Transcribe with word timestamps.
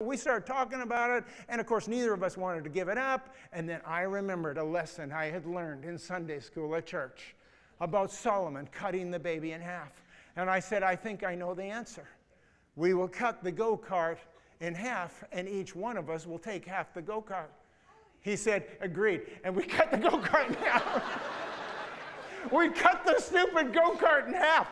We 0.00 0.16
started 0.16 0.46
talking 0.46 0.82
about 0.82 1.10
it, 1.10 1.24
and 1.48 1.60
of 1.60 1.66
course, 1.66 1.88
neither 1.88 2.12
of 2.12 2.22
us 2.22 2.36
wanted 2.36 2.62
to 2.62 2.70
give 2.70 2.86
it 2.86 2.96
up. 2.96 3.34
And 3.52 3.68
then 3.68 3.80
I 3.84 4.02
remembered 4.02 4.56
a 4.56 4.62
lesson 4.62 5.10
I 5.10 5.24
had 5.24 5.44
learned 5.44 5.84
in 5.84 5.98
Sunday 5.98 6.38
school 6.38 6.76
at 6.76 6.86
church 6.86 7.34
about 7.80 8.12
Solomon 8.12 8.68
cutting 8.70 9.10
the 9.10 9.18
baby 9.18 9.50
in 9.50 9.60
half. 9.60 9.90
And 10.36 10.48
I 10.48 10.60
said, 10.60 10.84
I 10.84 10.94
think 10.94 11.24
I 11.24 11.34
know 11.34 11.52
the 11.52 11.64
answer. 11.64 12.06
We 12.76 12.94
will 12.94 13.08
cut 13.08 13.42
the 13.42 13.50
go 13.50 13.76
kart 13.76 14.18
in 14.60 14.72
half, 14.72 15.24
and 15.32 15.48
each 15.48 15.74
one 15.74 15.96
of 15.96 16.10
us 16.10 16.28
will 16.28 16.38
take 16.38 16.64
half 16.64 16.94
the 16.94 17.02
go 17.02 17.20
kart. 17.20 17.50
He 18.20 18.36
said, 18.36 18.68
Agreed. 18.80 19.22
And 19.42 19.56
we 19.56 19.62
cut 19.64 19.90
the 19.90 19.98
go 19.98 20.10
kart 20.10 20.46
in 20.46 20.54
half. 20.54 21.22
we 22.52 22.68
cut 22.68 23.04
the 23.04 23.18
stupid 23.18 23.74
go 23.74 23.96
kart 23.96 24.28
in 24.28 24.34
half. 24.34 24.70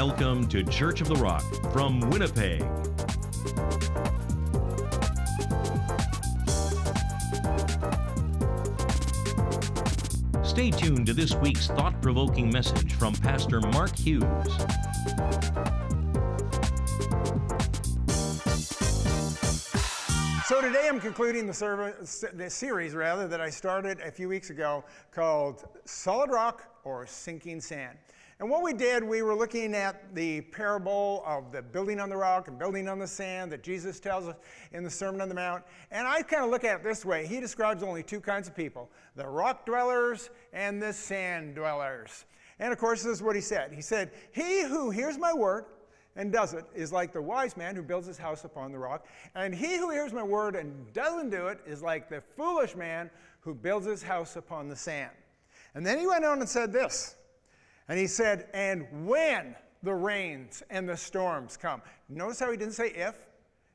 Welcome 0.00 0.46
to 0.50 0.62
Church 0.62 1.00
of 1.00 1.08
the 1.08 1.16
Rock 1.16 1.42
from 1.72 1.98
Winnipeg. 2.08 2.60
Stay 10.44 10.70
tuned 10.70 11.06
to 11.06 11.14
this 11.14 11.34
week's 11.34 11.66
thought 11.66 12.00
provoking 12.00 12.48
message 12.48 12.92
from 12.92 13.12
Pastor 13.14 13.60
Mark 13.60 13.96
Hughes. 13.96 14.22
So 20.46 20.60
today 20.60 20.86
I'm 20.88 21.00
concluding 21.00 21.48
the, 21.48 22.30
the 22.34 22.48
series 22.48 22.94
rather 22.94 23.26
that 23.26 23.40
I 23.40 23.50
started 23.50 23.98
a 23.98 24.12
few 24.12 24.28
weeks 24.28 24.50
ago 24.50 24.84
called 25.10 25.66
Solid 25.86 26.30
Rock 26.30 26.68
or 26.84 27.04
Sinking 27.04 27.60
Sand. 27.60 27.98
And 28.40 28.48
what 28.48 28.62
we 28.62 28.72
did, 28.72 29.02
we 29.02 29.22
were 29.22 29.34
looking 29.34 29.74
at 29.74 30.14
the 30.14 30.42
parable 30.42 31.24
of 31.26 31.50
the 31.50 31.60
building 31.60 31.98
on 31.98 32.08
the 32.08 32.16
rock 32.16 32.46
and 32.46 32.56
building 32.56 32.88
on 32.88 33.00
the 33.00 33.06
sand 33.06 33.50
that 33.50 33.64
Jesus 33.64 33.98
tells 33.98 34.28
us 34.28 34.36
in 34.70 34.84
the 34.84 34.90
Sermon 34.90 35.20
on 35.20 35.28
the 35.28 35.34
Mount. 35.34 35.64
And 35.90 36.06
I 36.06 36.22
kind 36.22 36.44
of 36.44 36.50
look 36.50 36.62
at 36.62 36.76
it 36.76 36.84
this 36.84 37.04
way 37.04 37.26
He 37.26 37.40
describes 37.40 37.82
only 37.82 38.04
two 38.04 38.20
kinds 38.20 38.46
of 38.46 38.54
people 38.54 38.90
the 39.16 39.26
rock 39.26 39.66
dwellers 39.66 40.30
and 40.52 40.80
the 40.80 40.92
sand 40.92 41.56
dwellers. 41.56 42.26
And 42.60 42.72
of 42.72 42.78
course, 42.78 43.02
this 43.02 43.14
is 43.14 43.22
what 43.22 43.34
he 43.34 43.42
said 43.42 43.72
He 43.72 43.82
said, 43.82 44.12
He 44.30 44.62
who 44.62 44.90
hears 44.90 45.18
my 45.18 45.32
word 45.34 45.64
and 46.14 46.32
does 46.32 46.54
it 46.54 46.64
is 46.74 46.92
like 46.92 47.12
the 47.12 47.22
wise 47.22 47.56
man 47.56 47.74
who 47.74 47.82
builds 47.82 48.06
his 48.06 48.18
house 48.18 48.44
upon 48.44 48.70
the 48.70 48.78
rock. 48.78 49.06
And 49.34 49.52
he 49.52 49.78
who 49.78 49.90
hears 49.90 50.12
my 50.12 50.22
word 50.22 50.54
and 50.54 50.92
doesn't 50.92 51.30
do 51.30 51.48
it 51.48 51.58
is 51.66 51.82
like 51.82 52.08
the 52.08 52.22
foolish 52.36 52.76
man 52.76 53.10
who 53.40 53.54
builds 53.54 53.86
his 53.86 54.02
house 54.02 54.36
upon 54.36 54.68
the 54.68 54.76
sand. 54.76 55.12
And 55.74 55.84
then 55.84 55.98
he 55.98 56.06
went 56.06 56.24
on 56.24 56.40
and 56.40 56.48
said 56.48 56.72
this. 56.72 57.16
And 57.88 57.98
he 57.98 58.06
said, 58.06 58.48
and 58.52 58.86
when 59.06 59.54
the 59.82 59.94
rains 59.94 60.62
and 60.70 60.88
the 60.88 60.96
storms 60.96 61.56
come. 61.56 61.82
Notice 62.08 62.40
how 62.40 62.50
he 62.50 62.56
didn't 62.56 62.74
say 62.74 62.90
if. 62.90 63.18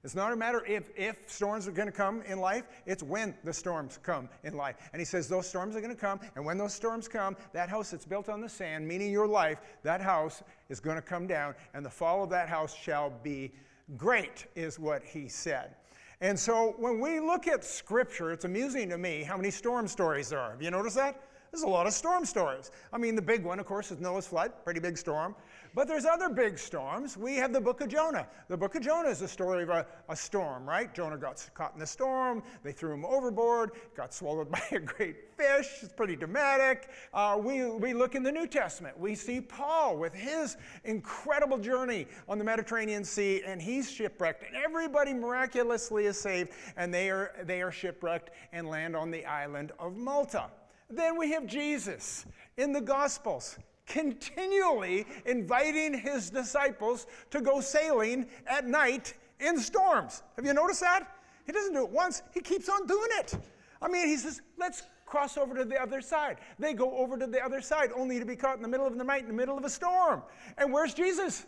It's 0.03 0.15
not 0.15 0.33
a 0.33 0.35
matter 0.35 0.65
if 0.65 0.89
if 0.97 1.29
storms 1.29 1.65
are 1.65 1.71
going 1.71 1.85
to 1.87 1.93
come 1.93 2.23
in 2.23 2.39
life, 2.39 2.65
it's 2.85 3.01
when 3.01 3.33
the 3.45 3.53
storms 3.53 3.97
come 4.03 4.27
in 4.43 4.57
life. 4.57 4.75
And 4.91 4.99
he 4.99 5.05
says 5.05 5.29
those 5.29 5.47
storms 5.47 5.77
are 5.77 5.81
going 5.81 5.95
to 5.95 5.99
come, 5.99 6.19
and 6.35 6.45
when 6.45 6.57
those 6.57 6.73
storms 6.73 7.07
come, 7.07 7.37
that 7.53 7.69
house 7.69 7.91
that's 7.91 8.05
built 8.05 8.27
on 8.27 8.41
the 8.41 8.49
sand, 8.49 8.85
meaning 8.85 9.13
your 9.13 9.27
life, 9.27 9.59
that 9.83 10.01
house 10.01 10.43
is 10.67 10.81
going 10.81 10.97
to 10.97 11.01
come 11.01 11.25
down, 11.25 11.55
and 11.73 11.85
the 11.85 11.89
fall 11.89 12.21
of 12.21 12.29
that 12.31 12.49
house 12.49 12.75
shall 12.75 13.13
be 13.23 13.53
great, 13.95 14.45
is 14.55 14.77
what 14.77 15.05
he 15.05 15.29
said. 15.29 15.75
And 16.19 16.37
so 16.37 16.75
when 16.77 16.99
we 16.99 17.21
look 17.21 17.47
at 17.47 17.63
scripture, 17.63 18.33
it's 18.33 18.43
amusing 18.43 18.89
to 18.89 18.97
me 18.97 19.23
how 19.23 19.37
many 19.37 19.51
storm 19.51 19.87
stories 19.87 20.29
there 20.29 20.39
are. 20.39 20.51
Have 20.51 20.61
you 20.61 20.71
noticed 20.71 20.97
that? 20.97 21.21
There's 21.53 21.61
a 21.61 21.67
lot 21.67 21.85
of 21.85 21.93
storm 21.93 22.25
stories. 22.25 22.71
I 22.91 22.97
mean, 22.97 23.15
the 23.15 23.21
big 23.21 23.43
one, 23.43 23.59
of 23.59 23.67
course, 23.67 23.91
is 23.91 23.99
Noah's 23.99 24.25
flood, 24.25 24.53
pretty 24.63 24.79
big 24.79 24.97
storm. 24.97 25.35
But 25.75 25.87
there's 25.87 26.03
other 26.03 26.27
big 26.27 26.57
storms. 26.57 27.15
We 27.15 27.35
have 27.35 27.53
the 27.53 27.61
book 27.61 27.79
of 27.81 27.89
Jonah. 27.89 28.27
The 28.47 28.57
book 28.57 28.73
of 28.73 28.81
Jonah 28.81 29.09
is 29.09 29.21
a 29.21 29.27
story 29.27 29.61
of 29.61 29.69
a, 29.69 29.85
a 30.09 30.15
storm, 30.15 30.67
right? 30.67 30.91
Jonah 30.95 31.15
got 31.15 31.47
caught 31.53 31.75
in 31.75 31.79
the 31.79 31.85
storm. 31.85 32.41
They 32.63 32.71
threw 32.71 32.91
him 32.91 33.05
overboard, 33.05 33.73
got 33.95 34.15
swallowed 34.15 34.49
by 34.51 34.63
a 34.71 34.79
great 34.79 35.37
fish. 35.37 35.67
It's 35.83 35.93
pretty 35.93 36.15
dramatic. 36.15 36.89
Uh, 37.13 37.39
we, 37.39 37.65
we 37.67 37.93
look 37.93 38.15
in 38.15 38.23
the 38.23 38.31
New 38.31 38.47
Testament. 38.47 38.99
We 38.99 39.13
see 39.13 39.39
Paul 39.39 39.97
with 39.97 40.15
his 40.15 40.57
incredible 40.85 41.59
journey 41.59 42.07
on 42.27 42.39
the 42.39 42.43
Mediterranean 42.43 43.03
Sea, 43.03 43.43
and 43.45 43.61
he's 43.61 43.91
shipwrecked. 43.91 44.43
And 44.43 44.55
everybody 44.55 45.13
miraculously 45.13 46.07
is 46.07 46.19
saved, 46.19 46.49
and 46.77 46.91
they 46.91 47.11
are, 47.11 47.31
they 47.43 47.61
are 47.61 47.71
shipwrecked 47.71 48.31
and 48.53 48.67
land 48.67 48.95
on 48.95 49.11
the 49.11 49.23
island 49.23 49.71
of 49.77 49.95
Malta. 49.95 50.49
Then 50.95 51.17
we 51.17 51.31
have 51.31 51.45
Jesus 51.45 52.25
in 52.57 52.71
the 52.71 52.81
Gospels 52.81 53.57
continually 53.85 55.05
inviting 55.25 55.93
his 55.93 56.29
disciples 56.29 57.07
to 57.31 57.41
go 57.41 57.59
sailing 57.61 58.27
at 58.47 58.67
night 58.67 59.13
in 59.39 59.59
storms. 59.59 60.23
Have 60.35 60.45
you 60.45 60.53
noticed 60.53 60.81
that? 60.81 61.07
He 61.45 61.51
doesn't 61.51 61.73
do 61.73 61.83
it 61.83 61.89
once, 61.89 62.21
he 62.33 62.39
keeps 62.39 62.69
on 62.69 62.87
doing 62.87 63.09
it. 63.19 63.35
I 63.81 63.89
mean, 63.89 64.07
he 64.07 64.15
says, 64.15 64.41
let's 64.57 64.83
cross 65.05 65.37
over 65.37 65.53
to 65.55 65.65
the 65.65 65.81
other 65.81 65.99
side. 65.99 66.37
They 66.57 66.73
go 66.73 66.95
over 66.97 67.17
to 67.17 67.27
the 67.27 67.43
other 67.43 67.59
side 67.59 67.89
only 67.95 68.19
to 68.19 68.25
be 68.25 68.35
caught 68.35 68.55
in 68.55 68.61
the 68.61 68.67
middle 68.67 68.87
of 68.87 68.97
the 68.97 69.03
night 69.03 69.23
in 69.23 69.27
the 69.27 69.33
middle 69.33 69.57
of 69.57 69.65
a 69.65 69.69
storm. 69.69 70.23
And 70.57 70.71
where's 70.71 70.93
Jesus? 70.93 71.45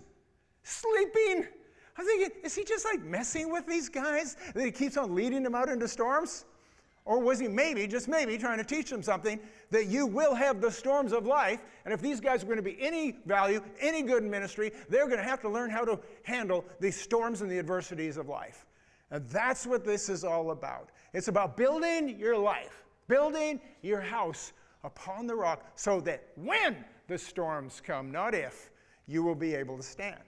Sleeping. 0.63 1.47
I'm 1.97 2.05
thinking, 2.05 2.31
is 2.43 2.53
he 2.53 2.65
just 2.65 2.83
like 2.83 3.01
messing 3.03 3.51
with 3.51 3.65
these 3.65 3.87
guys 3.87 4.35
that 4.53 4.65
he 4.65 4.71
keeps 4.71 4.97
on 4.97 5.15
leading 5.15 5.43
them 5.43 5.55
out 5.55 5.69
into 5.69 5.87
storms? 5.87 6.45
Or 7.05 7.19
was 7.19 7.39
he 7.39 7.47
maybe, 7.47 7.85
just 7.85 8.07
maybe, 8.07 8.35
trying 8.37 8.57
to 8.57 8.63
teach 8.63 8.89
them 8.89 9.03
something 9.03 9.39
that 9.69 9.85
you 9.85 10.07
will 10.07 10.33
have 10.33 10.59
the 10.59 10.71
storms 10.71 11.13
of 11.13 11.27
life, 11.27 11.59
and 11.85 11.93
if 11.93 12.01
these 12.01 12.19
guys 12.19 12.41
are 12.41 12.47
going 12.47 12.57
to 12.57 12.63
be 12.63 12.77
any 12.81 13.17
value, 13.27 13.61
any 13.79 14.01
good 14.01 14.23
in 14.23 14.29
ministry, 14.29 14.71
they're 14.89 15.05
going 15.05 15.19
to 15.19 15.23
have 15.23 15.39
to 15.41 15.49
learn 15.49 15.69
how 15.69 15.85
to 15.85 15.99
handle 16.23 16.65
the 16.79 16.91
storms 16.91 17.41
and 17.41 17.51
the 17.51 17.59
adversities 17.59 18.17
of 18.17 18.27
life. 18.27 18.65
And 19.11 19.27
that's 19.29 19.67
what 19.67 19.85
this 19.85 20.09
is 20.09 20.23
all 20.23 20.49
about. 20.49 20.89
It's 21.13 21.27
about 21.27 21.55
building 21.55 22.17
your 22.17 22.37
life, 22.37 22.83
building 23.07 23.61
your 23.83 24.01
house 24.01 24.51
upon 24.83 25.27
the 25.27 25.35
rock 25.35 25.63
so 25.75 26.01
that 26.01 26.23
when 26.35 26.83
the 27.07 27.17
storms 27.17 27.81
come, 27.85 28.11
not 28.11 28.33
if, 28.33 28.71
you 29.07 29.21
will 29.21 29.35
be 29.35 29.53
able 29.53 29.77
to 29.77 29.83
stand. 29.83 30.19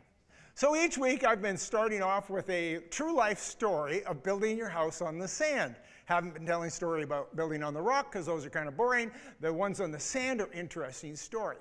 So 0.53 0.75
each 0.75 0.97
week 0.97 1.23
I've 1.23 1.41
been 1.41 1.57
starting 1.57 2.01
off 2.01 2.29
with 2.29 2.49
a 2.49 2.79
true 2.89 3.15
life 3.15 3.39
story 3.39 4.03
of 4.05 4.23
building 4.23 4.57
your 4.57 4.69
house 4.69 5.01
on 5.01 5.17
the 5.17 5.27
sand. 5.27 5.75
Haven't 6.07 6.33
been 6.33 6.45
telling 6.45 6.69
story 6.69 7.03
about 7.03 7.35
building 7.35 7.61
on 7.61 7.73
the 7.73 7.81
rock 7.81 8.09
because 8.09 8.25
those 8.25 8.45
are 8.45 8.49
kind 8.49 8.69
of 8.69 8.77
boring. 8.77 9.11
The 9.41 9.51
ones 9.51 9.81
on 9.81 9.91
the 9.91 9.99
sand 9.99 10.39
are 10.39 10.49
interesting 10.53 11.17
stories. 11.17 11.59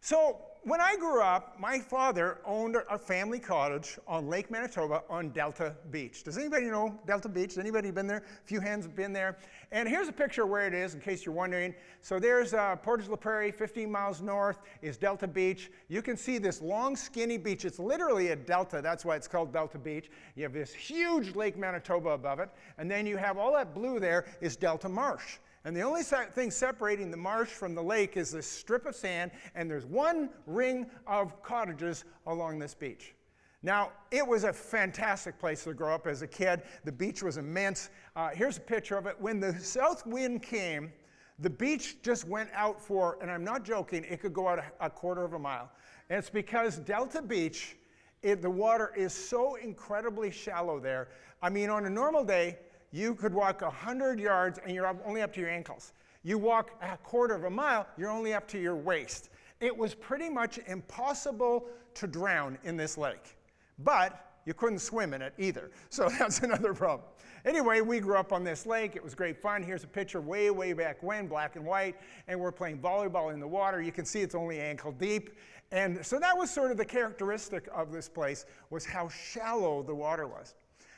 So 0.00 0.40
when 0.64 0.80
I 0.80 0.96
grew 0.96 1.20
up, 1.20 1.60
my 1.60 1.78
father 1.78 2.38
owned 2.46 2.76
a 2.90 2.98
family 2.98 3.38
cottage 3.38 3.98
on 4.06 4.28
Lake 4.28 4.50
Manitoba 4.50 5.02
on 5.10 5.28
Delta 5.30 5.74
Beach. 5.90 6.24
Does 6.24 6.38
anybody 6.38 6.66
know 6.66 6.98
Delta 7.06 7.28
Beach? 7.28 7.50
Has 7.50 7.58
anybody 7.58 7.90
been 7.90 8.06
there? 8.06 8.24
A 8.42 8.46
few 8.46 8.60
hands 8.60 8.86
have 8.86 8.96
been 8.96 9.12
there. 9.12 9.36
And 9.72 9.86
here's 9.86 10.08
a 10.08 10.12
picture 10.12 10.44
of 10.44 10.48
where 10.48 10.66
it 10.66 10.72
is, 10.72 10.94
in 10.94 11.00
case 11.00 11.26
you're 11.26 11.34
wondering. 11.34 11.74
So 12.00 12.18
there's 12.18 12.54
uh, 12.54 12.76
Portage 12.76 13.08
la 13.08 13.16
Prairie, 13.16 13.52
15 13.52 13.90
miles 13.90 14.22
north 14.22 14.58
is 14.80 14.96
Delta 14.96 15.26
Beach. 15.26 15.70
You 15.88 16.00
can 16.00 16.16
see 16.16 16.38
this 16.38 16.62
long, 16.62 16.96
skinny 16.96 17.36
beach. 17.36 17.66
It's 17.66 17.78
literally 17.78 18.28
a 18.28 18.36
delta. 18.36 18.80
That's 18.80 19.04
why 19.04 19.16
it's 19.16 19.28
called 19.28 19.52
Delta 19.52 19.78
Beach. 19.78 20.10
You 20.34 20.44
have 20.44 20.54
this 20.54 20.72
huge 20.72 21.34
Lake 21.34 21.58
Manitoba 21.58 22.10
above 22.10 22.38
it, 22.38 22.48
and 22.78 22.90
then 22.90 23.06
you 23.06 23.18
have 23.18 23.36
all 23.36 23.52
that 23.52 23.74
blue 23.74 24.00
there 24.00 24.24
is 24.40 24.56
Delta 24.56 24.88
Marsh. 24.88 25.36
And 25.64 25.74
the 25.74 25.80
only 25.80 26.02
thing 26.02 26.50
separating 26.50 27.10
the 27.10 27.16
marsh 27.16 27.48
from 27.48 27.74
the 27.74 27.82
lake 27.82 28.16
is 28.16 28.30
this 28.30 28.46
strip 28.46 28.84
of 28.84 28.94
sand, 28.94 29.30
and 29.54 29.70
there's 29.70 29.86
one 29.86 30.28
ring 30.46 30.90
of 31.06 31.42
cottages 31.42 32.04
along 32.26 32.58
this 32.58 32.74
beach. 32.74 33.14
Now, 33.62 33.92
it 34.10 34.26
was 34.26 34.44
a 34.44 34.52
fantastic 34.52 35.38
place 35.38 35.64
to 35.64 35.72
grow 35.72 35.94
up 35.94 36.06
as 36.06 36.20
a 36.20 36.26
kid. 36.26 36.62
The 36.84 36.92
beach 36.92 37.22
was 37.22 37.38
immense. 37.38 37.88
Uh, 38.14 38.28
here's 38.28 38.58
a 38.58 38.60
picture 38.60 38.98
of 38.98 39.06
it. 39.06 39.16
When 39.18 39.40
the 39.40 39.58
south 39.58 40.06
wind 40.06 40.42
came, 40.42 40.92
the 41.38 41.48
beach 41.48 42.02
just 42.02 42.28
went 42.28 42.50
out 42.54 42.78
for, 42.78 43.16
and 43.22 43.30
I'm 43.30 43.42
not 43.42 43.64
joking, 43.64 44.04
it 44.04 44.20
could 44.20 44.34
go 44.34 44.48
out 44.48 44.58
a, 44.58 44.86
a 44.86 44.90
quarter 44.90 45.24
of 45.24 45.32
a 45.32 45.38
mile. 45.38 45.70
And 46.10 46.18
it's 46.18 46.28
because 46.28 46.76
Delta 46.78 47.22
Beach, 47.22 47.76
it, 48.22 48.42
the 48.42 48.50
water 48.50 48.92
is 48.94 49.14
so 49.14 49.54
incredibly 49.54 50.30
shallow 50.30 50.78
there. 50.78 51.08
I 51.40 51.48
mean, 51.48 51.70
on 51.70 51.86
a 51.86 51.90
normal 51.90 52.22
day, 52.22 52.58
you 52.94 53.16
could 53.16 53.34
walk 53.34 53.60
100 53.60 54.20
yards 54.20 54.60
and 54.64 54.72
you're 54.72 54.86
only 55.04 55.20
up 55.20 55.32
to 55.32 55.40
your 55.40 55.50
ankles. 55.50 55.92
You 56.22 56.38
walk 56.38 56.70
a 56.80 56.96
quarter 56.98 57.34
of 57.34 57.42
a 57.42 57.50
mile, 57.50 57.88
you're 57.98 58.10
only 58.10 58.34
up 58.34 58.46
to 58.48 58.58
your 58.58 58.76
waist. 58.76 59.30
It 59.60 59.76
was 59.76 59.94
pretty 59.94 60.30
much 60.30 60.60
impossible 60.68 61.66
to 61.94 62.06
drown 62.06 62.56
in 62.62 62.76
this 62.76 62.96
lake. 62.96 63.36
But 63.80 64.36
you 64.46 64.54
couldn't 64.54 64.78
swim 64.78 65.12
in 65.12 65.22
it 65.22 65.34
either. 65.38 65.72
So 65.90 66.08
that's 66.18 66.38
another 66.40 66.72
problem. 66.72 67.08
Anyway, 67.44 67.80
we 67.80 67.98
grew 67.98 68.16
up 68.16 68.32
on 68.32 68.44
this 68.44 68.64
lake. 68.64 68.94
It 68.94 69.02
was 69.02 69.12
great 69.12 69.42
fun. 69.42 69.64
Here's 69.64 69.82
a 69.82 69.88
picture 69.88 70.20
way, 70.20 70.50
way 70.50 70.72
back 70.72 71.02
when, 71.02 71.26
black 71.26 71.56
and 71.56 71.64
white, 71.64 71.96
and 72.28 72.38
we're 72.38 72.52
playing 72.52 72.78
volleyball 72.78 73.34
in 73.34 73.40
the 73.40 73.48
water. 73.48 73.82
You 73.82 73.92
can 73.92 74.04
see 74.04 74.20
it's 74.20 74.36
only 74.36 74.60
ankle 74.60 74.92
deep. 74.92 75.30
And 75.72 76.06
so 76.06 76.20
that 76.20 76.36
was 76.36 76.48
sort 76.48 76.70
of 76.70 76.76
the 76.76 76.84
characteristic 76.84 77.68
of 77.74 77.90
this 77.90 78.08
place 78.08 78.46
was 78.70 78.86
how 78.86 79.08
shallow 79.08 79.82
the 79.82 79.94
water 79.94 80.28
was. 80.28 80.54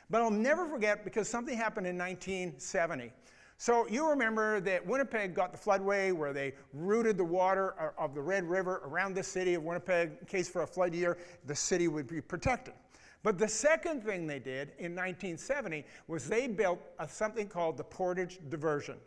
But 0.09 0.21
I'll 0.21 0.31
never 0.31 0.67
forget 0.67 1.03
because 1.03 1.27
something 1.27 1.57
happened 1.57 1.87
in 1.87 1.97
1970. 1.97 3.11
So 3.59 3.87
you 3.87 4.07
remember 4.07 4.59
that 4.61 4.85
Winnipeg 4.85 5.33
got 5.33 5.51
the 5.51 5.57
floodway 5.57 6.13
where 6.13 6.31
they 6.31 6.53
routed 6.73 7.17
the 7.17 7.23
water 7.23 7.73
uh, 7.79 8.03
of 8.03 8.13
the 8.13 8.21
Red 8.21 8.43
River 8.43 8.81
around 8.85 9.15
the 9.15 9.23
city 9.23 9.55
of 9.55 9.63
Winnipeg 9.63 10.11
in 10.21 10.27
case 10.27 10.47
for 10.47 10.61
a 10.61 10.67
flood 10.67 10.93
year, 10.93 11.17
the 11.45 11.55
city 11.55 11.87
would 11.87 12.07
be 12.07 12.21
protected. 12.21 12.75
But 13.23 13.39
the 13.39 13.47
second 13.47 14.03
thing 14.03 14.27
they 14.27 14.39
did 14.39 14.69
in 14.77 14.95
1970 14.95 15.85
was 16.07 16.29
they 16.29 16.47
built 16.47 16.79
a, 16.99 17.09
something 17.09 17.47
called 17.47 17.77
the 17.77 17.83
Portage 17.83 18.39
Diversion. 18.49 18.97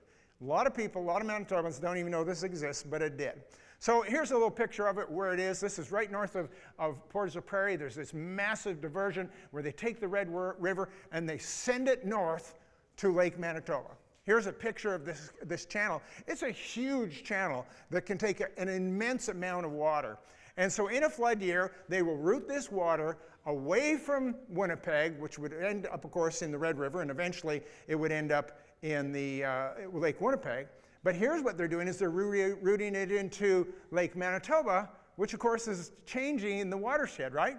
A 0.41 0.45
lot 0.45 0.67
of 0.67 0.75
people, 0.75 1.01
a 1.01 1.05
lot 1.05 1.23
of 1.23 1.29
Manitobans 1.29 1.81
don't 1.81 1.97
even 1.97 2.11
know 2.11 2.25
this 2.25 2.43
exists, 2.43 2.83
but 2.83 3.03
it 3.03 3.17
did. 3.17 3.41
So 3.81 4.03
here's 4.03 4.31
a 4.31 4.35
little 4.35 4.51
picture 4.51 4.87
of 4.87 4.99
it 4.99 5.11
where 5.11 5.33
it 5.33 5.41
is. 5.41 5.59
This 5.59 5.79
is 5.79 5.91
right 5.91 6.13
north 6.13 6.37
of, 6.37 6.51
of 6.79 7.09
Portage 7.09 7.35
la 7.35 7.41
Prairie. 7.41 7.77
There's 7.77 7.95
this 7.95 8.13
massive 8.13 8.83
diversion 8.83 9.31
where 9.53 9.63
they 9.63 9.73
take 9.73 10.01
the 10.01 10.07
Red 10.07 10.29
River 10.31 10.91
and 11.13 11.27
they 11.27 11.39
send 11.39 11.89
it 11.89 12.05
north 12.05 12.57
to 12.99 13.11
Lake 13.11 13.39
Manitoba. 13.39 13.89
Here's 14.25 14.47
a 14.47 14.53
picture 14.53 14.95
of 14.95 15.07
this, 15.07 15.33
this 15.43 15.65
channel. 15.65 16.03
It's 16.27 16.43
a 16.43 16.51
huge 16.51 17.25
channel 17.25 17.65
that 17.89 18.03
can 18.03 18.19
take 18.19 18.41
a, 18.41 18.49
an 18.59 18.69
immense 18.69 19.29
amount 19.29 19.65
of 19.65 19.73
water. 19.73 20.19
And 20.59 20.71
so 20.71 20.89
in 20.89 21.05
a 21.05 21.11
flood 21.11 21.41
year, 21.41 21.73
they 21.89 22.03
will 22.03 22.19
route 22.19 22.47
this 22.47 22.71
water 22.71 23.17
away 23.47 23.97
from 23.97 24.35
Winnipeg, 24.51 25.19
which 25.19 25.39
would 25.39 25.55
end 25.55 25.87
up, 25.87 26.05
of 26.05 26.11
course, 26.11 26.43
in 26.43 26.53
the 26.53 26.59
Red 26.59 26.79
River, 26.79 27.01
and 27.01 27.11
eventually 27.11 27.63
it 27.89 27.95
would 27.95 28.13
end 28.13 28.31
up 28.31 28.61
in 28.83 29.11
the 29.11 29.43
uh, 29.43 29.69
Lake 29.91 30.21
Winnipeg. 30.21 30.67
But 31.03 31.15
here's 31.15 31.43
what 31.43 31.57
they're 31.57 31.69
doing 31.69 31.89
is 31.89 31.99
they're 31.99 32.11
routing 32.11 32.95
it 32.95 33.11
into 33.11 33.67
Lake 33.91 34.17
Manitoba, 34.17 34.91
which 35.17 35.35
of 35.35 35.41
course 35.41 35.67
is 35.67 35.93
changing 36.07 36.69
the 36.71 36.77
watershed, 36.77 37.33
right? 37.33 37.57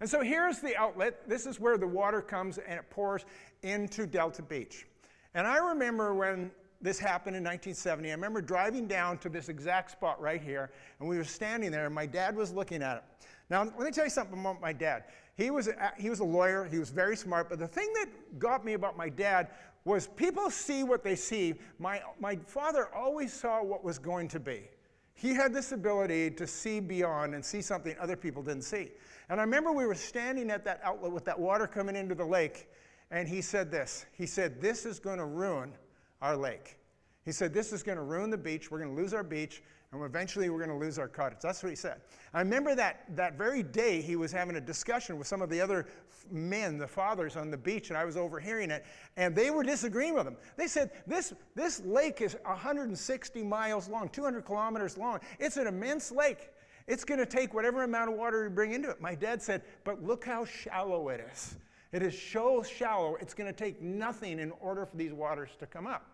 And 0.00 0.10
so 0.10 0.20
here's 0.20 0.58
the 0.58 0.76
outlet. 0.76 1.28
This 1.28 1.46
is 1.46 1.60
where 1.60 1.78
the 1.78 1.86
water 1.86 2.20
comes 2.20 2.58
and 2.58 2.78
it 2.78 2.90
pours 2.90 3.24
into 3.62 4.06
Delta 4.06 4.42
Beach. 4.42 4.86
And 5.34 5.46
I 5.46 5.56
remember 5.58 6.12
when 6.14 6.50
this 6.82 6.98
happened 6.98 7.36
in 7.36 7.44
1970, 7.44 8.10
I 8.10 8.12
remember 8.12 8.42
driving 8.42 8.88
down 8.88 9.16
to 9.18 9.28
this 9.28 9.48
exact 9.48 9.92
spot 9.92 10.20
right 10.20 10.42
here, 10.42 10.72
and 10.98 11.08
we 11.08 11.16
were 11.16 11.24
standing 11.24 11.70
there, 11.70 11.86
and 11.86 11.94
my 11.94 12.06
dad 12.06 12.36
was 12.36 12.52
looking 12.52 12.82
at 12.82 12.96
it. 12.96 13.04
Now, 13.48 13.62
let 13.62 13.78
me 13.78 13.90
tell 13.92 14.04
you 14.04 14.10
something 14.10 14.40
about 14.40 14.60
my 14.60 14.72
dad. 14.72 15.04
He 15.34 15.50
was, 15.50 15.68
a, 15.68 15.92
he 15.98 16.10
was 16.10 16.20
a 16.20 16.24
lawyer, 16.24 16.68
he 16.70 16.78
was 16.78 16.90
very 16.90 17.16
smart, 17.16 17.48
but 17.48 17.58
the 17.58 17.66
thing 17.66 17.92
that 17.94 18.38
got 18.38 18.64
me 18.64 18.74
about 18.74 18.96
my 18.96 19.08
dad 19.08 19.48
was 19.84 20.06
people 20.06 20.50
see 20.50 20.84
what 20.84 21.02
they 21.02 21.16
see. 21.16 21.54
My, 21.78 22.02
my 22.20 22.36
father 22.46 22.88
always 22.94 23.32
saw 23.32 23.62
what 23.62 23.82
was 23.82 23.98
going 23.98 24.28
to 24.28 24.40
be. 24.40 24.68
He 25.14 25.34
had 25.34 25.52
this 25.52 25.72
ability 25.72 26.30
to 26.32 26.46
see 26.46 26.80
beyond 26.80 27.34
and 27.34 27.44
see 27.44 27.62
something 27.62 27.94
other 28.00 28.16
people 28.16 28.42
didn't 28.42 28.62
see. 28.62 28.90
And 29.28 29.40
I 29.40 29.44
remember 29.44 29.72
we 29.72 29.86
were 29.86 29.94
standing 29.94 30.50
at 30.50 30.64
that 30.64 30.80
outlet 30.82 31.12
with 31.12 31.24
that 31.24 31.38
water 31.38 31.66
coming 31.66 31.96
into 31.96 32.14
the 32.14 32.24
lake, 32.24 32.68
and 33.10 33.28
he 33.28 33.40
said 33.40 33.70
this. 33.70 34.06
He 34.12 34.26
said, 34.26 34.60
This 34.60 34.84
is 34.84 34.98
going 34.98 35.18
to 35.18 35.24
ruin 35.24 35.72
our 36.20 36.36
lake. 36.36 36.78
He 37.24 37.32
said, 37.32 37.52
This 37.54 37.72
is 37.72 37.82
going 37.82 37.98
to 37.98 38.04
ruin 38.04 38.30
the 38.30 38.38
beach. 38.38 38.70
We're 38.70 38.78
going 38.78 38.94
to 38.94 39.00
lose 39.00 39.14
our 39.14 39.22
beach, 39.22 39.62
and 39.92 40.02
eventually 40.04 40.48
we're 40.48 40.64
going 40.64 40.70
to 40.70 40.84
lose 40.84 40.98
our 40.98 41.08
cottage. 41.08 41.38
That's 41.42 41.62
what 41.62 41.68
he 41.68 41.76
said. 41.76 42.00
I 42.32 42.40
remember 42.40 42.74
that, 42.74 43.04
that 43.14 43.36
very 43.36 43.62
day 43.62 44.00
he 44.00 44.16
was 44.16 44.32
having 44.32 44.56
a 44.56 44.60
discussion 44.60 45.18
with 45.18 45.26
some 45.26 45.42
of 45.42 45.50
the 45.50 45.60
other 45.60 45.86
men, 46.30 46.78
the 46.78 46.86
fathers 46.86 47.36
on 47.36 47.50
the 47.50 47.58
beach, 47.58 47.90
and 47.90 47.98
I 47.98 48.04
was 48.04 48.16
overhearing 48.16 48.70
it, 48.70 48.86
and 49.16 49.36
they 49.36 49.50
were 49.50 49.62
disagreeing 49.62 50.14
with 50.14 50.26
him. 50.26 50.36
They 50.56 50.66
said, 50.66 50.90
This, 51.06 51.34
this 51.54 51.82
lake 51.84 52.22
is 52.22 52.36
160 52.44 53.42
miles 53.42 53.88
long, 53.88 54.08
200 54.08 54.44
kilometers 54.44 54.96
long. 54.96 55.20
It's 55.38 55.58
an 55.58 55.66
immense 55.66 56.10
lake. 56.10 56.50
It's 56.86 57.04
going 57.04 57.20
to 57.20 57.26
take 57.26 57.54
whatever 57.54 57.84
amount 57.84 58.10
of 58.10 58.16
water 58.16 58.44
you 58.44 58.50
bring 58.50 58.72
into 58.72 58.90
it. 58.90 59.00
My 59.00 59.14
dad 59.14 59.42
said, 59.42 59.62
But 59.84 60.02
look 60.02 60.24
how 60.24 60.44
shallow 60.46 61.10
it 61.10 61.28
is. 61.32 61.56
It 61.92 62.02
is 62.02 62.20
so 62.20 62.62
shallow, 62.62 63.16
it's 63.20 63.34
going 63.34 63.52
to 63.52 63.58
take 63.58 63.82
nothing 63.82 64.38
in 64.38 64.52
order 64.60 64.86
for 64.86 64.96
these 64.96 65.12
waters 65.12 65.50
to 65.58 65.66
come 65.66 65.86
up. 65.86 66.11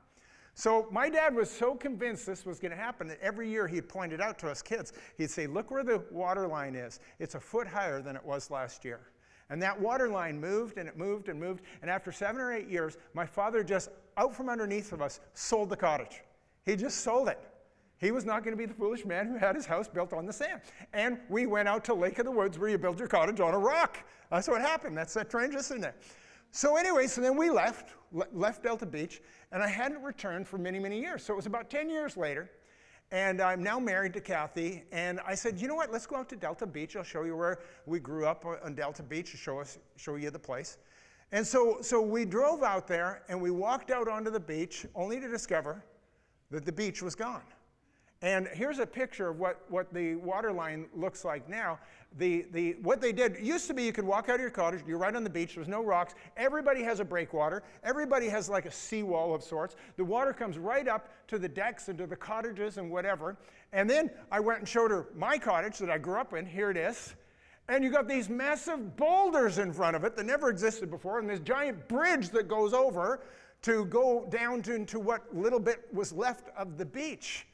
So 0.59 0.89
my 0.91 1.09
dad 1.09 1.37
was 1.37 1.49
so 1.49 1.77
convinced 1.77 2.27
this 2.27 2.45
was 2.45 2.59
going 2.59 2.73
to 2.73 2.77
happen 2.77 3.07
that 3.07 3.21
every 3.23 3.49
year 3.49 3.69
he'd 3.69 3.89
point 3.89 4.13
it 4.13 4.21
out 4.21 4.41
to 4.41 4.51
us 4.51 4.61
kids. 4.61 4.93
He'd 5.17 5.31
say, 5.31 5.47
Look 5.47 5.71
where 5.71 5.85
the 5.85 6.03
water 6.11 6.49
line 6.49 6.75
is. 6.75 6.99
It's 7.21 7.37
a 7.37 7.41
foot 7.41 7.69
higher 7.69 8.03
than 8.03 8.17
it 8.17 8.25
was 8.25 8.51
last 8.51 8.85
year. 8.85 8.99
And 9.51 9.63
that 9.63 9.81
water 9.81 10.09
line 10.09 10.41
moved 10.41 10.77
and 10.77 10.89
it 10.89 10.99
moved 10.99 11.29
and 11.29 11.39
moved. 11.39 11.63
And 11.81 11.89
after 11.89 12.11
seven 12.11 12.41
or 12.41 12.53
eight 12.53 12.69
years, 12.69 12.99
my 13.15 13.25
father 13.25 13.63
just, 13.63 13.91
out 14.17 14.35
from 14.35 14.49
underneath 14.49 14.93
of 14.93 15.01
us, 15.01 15.21
sold 15.33 15.71
the 15.71 15.77
cottage. 15.77 16.23
He 16.67 16.75
just 16.75 17.03
sold 17.03 17.29
it. 17.29 17.39
He 17.99 18.11
was 18.11 18.25
not 18.25 18.43
going 18.43 18.53
to 18.53 18.59
be 18.59 18.67
the 18.67 18.75
foolish 18.75 19.05
man 19.05 19.29
who 19.29 19.37
had 19.37 19.55
his 19.55 19.65
house 19.65 19.87
built 19.87 20.13
on 20.13 20.27
the 20.27 20.33
sand. 20.33 20.63
And 20.93 21.19
we 21.29 21.47
went 21.47 21.69
out 21.69 21.85
to 21.85 21.95
Lake 21.95 22.19
of 22.19 22.25
the 22.25 22.33
Woods 22.33 22.59
where 22.59 22.69
you 22.69 22.79
build 22.79 22.99
your 22.99 23.07
cottage 23.07 23.39
on 23.39 23.55
a 23.55 23.59
rock. 23.59 23.99
That's 24.29 24.49
what 24.49 24.61
happened. 24.61 24.97
That's 24.99 25.15
that 25.15 25.31
transition 25.31 25.81
there. 25.81 25.95
So 26.51 26.77
anyway, 26.77 27.07
so 27.07 27.21
then 27.21 27.37
we 27.37 27.51
left, 27.51 27.91
left 28.33 28.63
Delta 28.63 28.87
Beach, 28.87 29.21
and 29.53 29.63
I 29.63 29.69
hadn't 29.69 30.03
returned 30.03 30.49
for 30.49 30.59
many, 30.59 30.79
many 30.79 31.01
years. 31.01 31.23
So 31.23 31.35
it 31.35 31.37
was 31.37 31.47
about 31.47 31.71
10 31.71 31.91
years 31.91 32.17
later, 32.17 32.51
and 33.11 33.41
I'm 33.41 33.63
now 33.63 33.79
married 33.79 34.13
to 34.15 34.21
Kathy, 34.21 34.85
and 34.93 35.21
I 35.27 35.35
said, 35.35 35.61
you 35.61 35.69
know 35.69 35.75
what, 35.75 35.93
let's 35.93 36.07
go 36.07 36.17
out 36.17 36.29
to 36.31 36.37
Delta 36.37 36.67
Beach. 36.67 36.97
I'll 36.97 37.03
show 37.03 37.25
you 37.25 37.37
where 37.37 37.61
we 37.87 38.01
grew 38.01 38.27
up 38.27 38.45
uh, 38.45 38.57
on 38.65 38.75
Delta 38.75 39.03
Beach, 39.03 39.29
show, 39.29 39.61
us, 39.61 39.79
show 39.97 40.17
you 40.17 40.31
the 40.31 40.39
place. 40.39 40.79
And 41.33 41.47
so, 41.47 41.79
so 41.83 42.01
we 42.01 42.25
drove 42.25 42.63
out 42.63 42.87
there, 42.87 43.23
and 43.29 43.41
we 43.41 43.51
walked 43.51 43.91
out 43.91 44.09
onto 44.09 44.31
the 44.31 44.41
beach, 44.41 44.87
only 44.95 45.21
to 45.21 45.29
discover 45.29 45.85
that 46.51 46.65
the 46.65 46.73
beach 46.73 47.03
was 47.03 47.15
gone. 47.15 47.43
And 48.21 48.49
here's 48.53 48.81
a 48.81 48.87
picture 48.87 49.29
of 49.29 49.39
what, 49.39 49.63
what 49.69 49.95
the 49.95 50.17
water 50.17 50.53
line 50.53 50.87
looks 50.93 51.25
like 51.25 51.49
now. 51.49 51.79
The, 52.17 52.47
the, 52.53 52.73
what 52.83 53.01
they 53.01 53.13
did 53.13 53.37
used 53.41 53.69
to 53.69 53.75
be 53.75 53.85
you 53.85 53.93
could 53.93 54.05
walk 54.05 54.29
out 54.29 54.37
of 54.37 54.41
your 54.41 54.51
cottage, 54.51 54.81
you're 54.89 54.99
right 54.99 55.15
on 55.15 55.23
the 55.23 55.31
beach, 55.31 55.55
there's 55.55 55.69
no 55.69 55.85
rocks. 55.85 56.15
Everybody 56.37 56.83
has 56.83 56.99
a 56.99 57.05
breakwater. 57.05 57.63
Everybody 57.85 58.29
has 58.29 58.49
like 58.49 58.67
a 58.67 58.73
seawall 58.73 59.35
of 59.35 59.45
sorts. 59.45 59.77
The 59.97 60.05
water 60.05 60.33
comes 60.33 60.59
right 60.59 60.89
up 60.89 61.11
to 61.29 61.39
the 61.39 61.49
decks 61.49 61.89
and 61.89 61.99
to 61.99 62.07
the 62.09 62.17
cottages 62.17 62.77
and 62.77 62.91
whatever. 62.91 63.37
And 63.73 63.89
then 63.89 64.11
I 64.33 64.41
went 64.41 64.61
and 64.61 64.69
showed 64.69 64.91
her 64.91 65.07
my 65.15 65.39
cottage 65.39 65.79
that 65.79 65.91
I 65.91 65.99
grew 65.99 66.19
up 66.19 66.35
in. 66.35 66.45
Here 66.45 66.71
it 66.71 66.77
is. 66.77 67.15
And 67.69 67.85
you 67.85 67.91
got 67.91 68.09
these 68.09 68.29
massive 68.29 68.97
boulders 68.97 69.59
in 69.59 69.73
front 69.73 69.95
of 69.95 70.03
it 70.03 70.17
that 70.17 70.25
never 70.25 70.49
existed 70.49 70.91
before, 70.91 71.19
and 71.19 71.29
this 71.29 71.41
giant 71.41 71.87
bridge 71.87 72.31
that 72.31 72.49
goes 72.49 72.73
over 72.73 73.21
to 73.61 73.85
go 73.85 74.27
down 74.31 74.63
to, 74.63 74.75
into 74.75 74.99
what 74.99 75.37
little 75.37 75.61
bit 75.61 75.87
was 75.93 76.13
left 76.13 76.49
of 76.57 76.79
the 76.79 76.87
beach. 76.87 77.47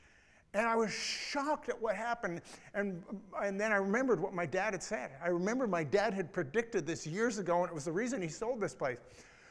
And 0.54 0.66
I 0.66 0.76
was 0.76 0.92
shocked 0.92 1.68
at 1.68 1.80
what 1.80 1.96
happened. 1.96 2.40
And, 2.74 3.02
and 3.42 3.60
then 3.60 3.72
I 3.72 3.76
remembered 3.76 4.20
what 4.20 4.32
my 4.32 4.46
dad 4.46 4.72
had 4.72 4.82
said. 4.82 5.10
I 5.22 5.28
remember 5.28 5.66
my 5.66 5.82
dad 5.82 6.14
had 6.14 6.32
predicted 6.32 6.86
this 6.86 7.06
years 7.06 7.38
ago, 7.38 7.60
and 7.62 7.68
it 7.68 7.74
was 7.74 7.84
the 7.84 7.92
reason 7.92 8.22
he 8.22 8.28
sold 8.28 8.60
this 8.60 8.74
place. 8.74 8.98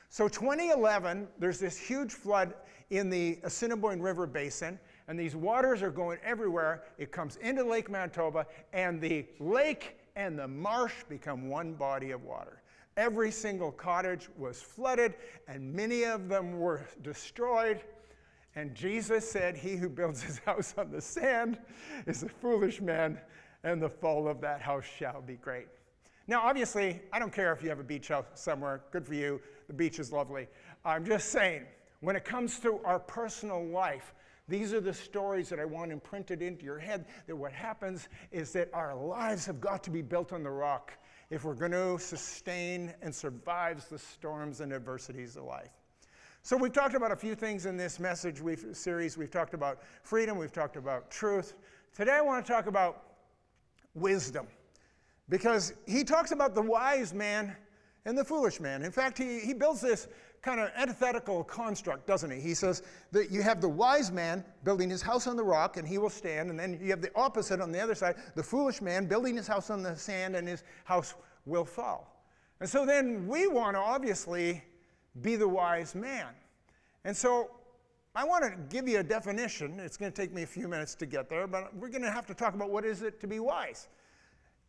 So, 0.10 0.28
2011, 0.28 1.28
there's 1.40 1.60
this 1.60 1.78
huge 1.78 2.14
flood 2.14 2.54
in 2.92 3.10
the 3.10 3.40
Assiniboine 3.44 4.02
River 4.02 4.28
Basin, 4.28 4.80
and 5.08 5.20
these 5.20 5.36
waters 5.36 5.82
are 5.82 5.90
going 5.90 6.20
everywhere. 6.24 6.84
It 6.98 7.12
comes 7.12 7.38
into 7.38 7.64
Lake 7.64 7.90
Manitoba, 7.90 8.46
and 8.72 9.02
the 9.02 9.26
lake 9.40 9.98
and 10.16 10.38
the 10.38 10.48
marsh 10.48 10.94
become 11.10 11.50
one 11.50 11.74
body 11.74 12.12
of 12.12 12.24
water. 12.24 12.62
Every 12.96 13.32
single 13.32 13.72
cottage 13.72 14.30
was 14.38 14.62
flooded, 14.62 15.16
and 15.48 15.74
many 15.74 16.04
of 16.04 16.30
them 16.30 16.60
were 16.60 16.86
destroyed. 17.02 17.82
And 18.56 18.76
Jesus 18.76 19.30
said, 19.30 19.58
He 19.58 19.76
who 19.76 19.90
builds 19.90 20.22
his 20.22 20.40
house 20.46 20.74
on 20.78 20.92
the 20.92 21.02
sand 21.02 21.58
is 22.06 22.24
a 22.24 22.30
foolish 22.30 22.82
man, 22.82 23.20
and 23.64 23.82
the 23.82 23.90
fall 23.90 24.28
of 24.28 24.42
that 24.42 24.62
house 24.62 24.86
shall 24.86 25.22
be 25.22 25.36
great. 25.36 25.68
Now, 26.28 26.42
obviously, 26.42 27.02
I 27.12 27.20
don't 27.20 27.34
care 27.34 27.52
if 27.52 27.62
you 27.62 27.70
have 27.70 27.80
a 27.80 27.84
beach 27.84 28.08
house 28.08 28.26
somewhere, 28.36 28.84
good 28.92 29.06
for 29.06 29.14
you. 29.14 29.42
The 29.68 29.74
beach 29.74 30.00
is 30.00 30.12
lovely. 30.12 30.48
I'm 30.86 31.06
just 31.06 31.30
saying, 31.30 31.64
when 32.00 32.16
it 32.16 32.24
comes 32.24 32.60
to 32.60 32.80
our 32.86 33.00
personal 33.00 33.66
life, 33.66 34.14
these 34.48 34.74
are 34.74 34.82
the 34.82 34.94
stories 34.94 35.50
that 35.50 35.60
I 35.60 35.66
want 35.66 35.92
imprinted 35.92 36.42
into 36.42 36.66
your 36.66 36.80
head 36.80 37.06
that 37.28 37.36
what 37.36 37.54
happens 37.54 38.10
is 38.32 38.52
that 38.54 38.70
our 38.74 38.96
lives 38.96 39.46
have 39.46 39.62
got 39.62 39.84
to 39.84 39.90
be 39.90 40.02
built 40.02 40.34
on 40.34 40.44
the 40.44 40.50
rock 40.50 40.92
if 41.30 41.46
we're 41.46 41.54
going 41.56 41.72
to 41.72 41.98
sustain 41.98 42.94
and 43.02 43.14
survive 43.14 43.86
the 43.90 43.98
storms 43.98 44.60
and 44.60 44.74
adversities 44.74 45.38
of 45.38 45.44
life. 45.44 45.72
So 46.46 46.58
we've 46.58 46.74
talked 46.74 46.94
about 46.94 47.14
a 47.14 47.16
few 47.16 47.36
things 47.36 47.66
in 47.66 47.78
this 47.78 48.02
message 48.02 48.42
we've, 48.42 48.66
series. 48.74 49.18
We've 49.18 49.32
talked 49.32 49.54
about 49.54 49.80
freedom, 50.02 50.38
we've 50.38 50.52
talked 50.52 50.76
about 50.76 51.10
truth. 51.10 51.54
Today 51.96 52.12
I 52.12 52.22
want 52.22 52.46
to 52.46 52.52
talk 52.52 52.68
about 52.68 53.04
wisdom 53.94 54.48
because 55.30 55.72
he 55.88 56.04
talks 56.04 56.32
about 56.32 56.54
the 56.54 56.62
wise 56.62 57.14
man 57.14 57.56
and 58.04 58.18
the 58.18 58.26
foolish 58.26 58.60
man. 58.60 58.84
In 58.84 58.92
fact, 58.92 59.18
he, 59.18 59.40
he 59.40 59.54
builds 59.54 59.80
this 59.80 60.10
kind 60.42 60.60
of 60.60 60.70
antithetical 60.76 61.46
construct, 61.46 62.06
doesn't 62.06 62.30
he? 62.30 62.42
He 62.42 62.54
says 62.54 62.84
that 63.14 63.32
you 63.32 63.42
have 63.42 63.62
the 63.62 63.70
wise 63.70 64.12
man 64.12 64.44
building 64.66 64.90
his 64.90 65.02
house 65.02 65.28
on 65.28 65.38
the 65.38 65.44
rock 65.46 65.78
and 65.78 65.88
he 65.88 65.98
will 65.98 66.10
stand, 66.10 66.50
and 66.50 66.60
then 66.60 66.78
you 66.84 66.90
have 66.90 67.02
the 67.02 67.12
opposite 67.16 67.62
on 67.62 67.72
the 67.72 67.80
other 67.80 67.96
side, 67.96 68.16
the 68.36 68.44
foolish 68.44 68.82
man 68.82 69.06
building 69.06 69.38
his 69.38 69.48
house 69.48 69.70
on 69.70 69.82
the 69.82 69.96
sand 69.96 70.36
and 70.36 70.46
his 70.46 70.66
house 70.84 71.16
will 71.46 71.64
fall. 71.64 72.22
And 72.60 72.68
so 72.70 72.86
then 72.86 73.30
we 73.30 73.48
want 73.48 73.78
to 73.78 73.80
obviously 73.80 74.62
be 75.22 75.36
the 75.36 75.48
wise 75.48 75.96
man. 75.96 76.28
And 77.06 77.16
so 77.16 77.52
I 78.16 78.24
want 78.24 78.44
to 78.44 78.52
give 78.70 78.88
you 78.88 79.00
a 79.00 79.04
definition. 79.04 79.80
It's 79.80 79.98
going 79.98 80.12
to 80.12 80.22
take 80.22 80.34
me 80.34 80.44
a 80.44 80.48
few 80.48 80.68
minutes 80.68 80.96
to 80.96 81.06
get 81.06 81.30
there, 81.30 81.48
but 81.48 81.76
we're 81.76 81.90
going 81.90 82.04
to 82.04 82.12
have 82.12 82.26
to 82.28 82.34
talk 82.34 82.54
about 82.54 82.70
what 82.70 82.86
is 82.86 83.02
it 83.02 83.20
to 83.22 83.28
be 83.28 83.40
wise, 83.40 83.88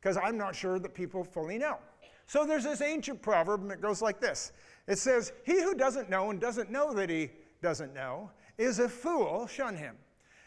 because 0.01 0.17
I'm 0.17 0.39
not 0.39 0.55
sure 0.55 0.79
that 0.79 0.95
people 0.95 1.25
fully 1.25 1.59
know. 1.59 1.79
So 2.27 2.47
there's 2.47 2.65
this 2.65 2.81
ancient 2.81 3.21
proverb, 3.21 3.63
and 3.63 3.71
it 3.71 3.83
goes 3.83 4.01
like 4.01 4.21
this 4.21 4.53
It 4.87 4.99
says, 4.99 5.33
He 5.45 5.63
who 5.63 5.75
doesn't 5.75 6.09
know 6.09 6.31
and 6.31 6.41
doesn't 6.41 6.71
know 6.71 6.95
that 6.95 7.11
he 7.11 7.31
doesn't 7.63 7.95
know 7.95 8.31
is 8.57 8.79
a 8.79 8.89
fool, 8.89 9.47
shun 9.47 9.77
him. 9.77 9.97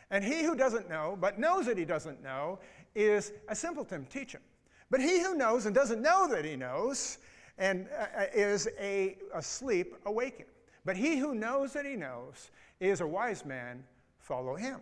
And 0.10 0.24
he 0.24 0.44
who 0.44 0.56
doesn't 0.56 0.90
know, 0.90 1.18
but 1.20 1.38
knows 1.38 1.66
that 1.66 1.78
he 1.78 1.86
doesn't 1.86 2.24
know, 2.24 2.60
is 2.96 3.34
a 3.50 3.56
simpleton, 3.56 4.06
teach 4.06 4.32
him. 4.32 4.42
But 4.90 5.02
he 5.02 5.22
who 5.22 5.36
knows 5.36 5.66
and 5.66 5.76
doesn't 5.76 6.02
know 6.02 6.28
that 6.30 6.46
he 6.46 6.56
knows, 6.56 7.18
and 7.58 7.88
uh, 7.98 8.22
uh 8.22 8.26
is 8.34 8.68
a, 8.80 9.18
asleep, 9.34 9.96
awaken. 10.06 10.46
But 10.86 10.96
he 10.96 11.18
who 11.18 11.36
knows 11.36 11.74
that 11.74 11.86
he 11.86 11.96
knows 11.96 12.52
is 12.80 13.02
a 13.02 13.08
wise 13.08 13.46
man, 13.46 13.84
follow 14.20 14.56
him. 14.56 14.80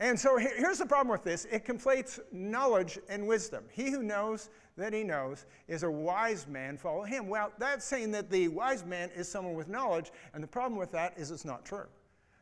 And 0.00 0.18
so 0.18 0.36
here's 0.36 0.78
the 0.78 0.86
problem 0.86 1.08
with 1.08 1.22
this 1.22 1.46
it 1.46 1.64
conflates 1.64 2.18
knowledge 2.32 2.98
and 3.08 3.26
wisdom. 3.26 3.64
He 3.70 3.90
who 3.90 4.02
knows 4.02 4.50
that 4.76 4.92
he 4.92 5.04
knows 5.04 5.46
is 5.68 5.82
a 5.84 5.90
wise 5.90 6.46
man, 6.48 6.76
follow 6.76 7.04
him. 7.04 7.28
Well, 7.28 7.52
that's 7.58 7.84
saying 7.84 8.10
that 8.12 8.30
the 8.30 8.48
wise 8.48 8.84
man 8.84 9.10
is 9.14 9.28
someone 9.28 9.54
with 9.54 9.68
knowledge, 9.68 10.10
and 10.34 10.42
the 10.42 10.48
problem 10.48 10.78
with 10.78 10.90
that 10.92 11.14
is 11.16 11.30
it's 11.30 11.44
not 11.44 11.64
true. 11.64 11.86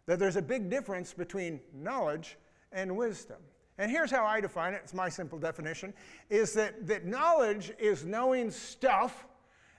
That 0.07 0.19
there's 0.19 0.37
a 0.37 0.43
big 0.43 0.71
difference 0.71 1.13
between 1.13 1.61
knowledge 1.75 2.39
and 2.73 2.97
wisdom. 2.97 3.39
And 3.79 3.91
here's 3.91 4.11
how 4.11 4.25
I 4.25 4.41
define 4.41 4.75
it 4.75 4.81
it's 4.83 4.95
my 4.95 5.09
simple 5.09 5.39
definition 5.39 5.93
is 6.31 6.53
that, 6.55 6.87
that 6.87 7.05
knowledge 7.05 7.73
is 7.79 8.05
knowing 8.05 8.51
stuff, 8.51 9.27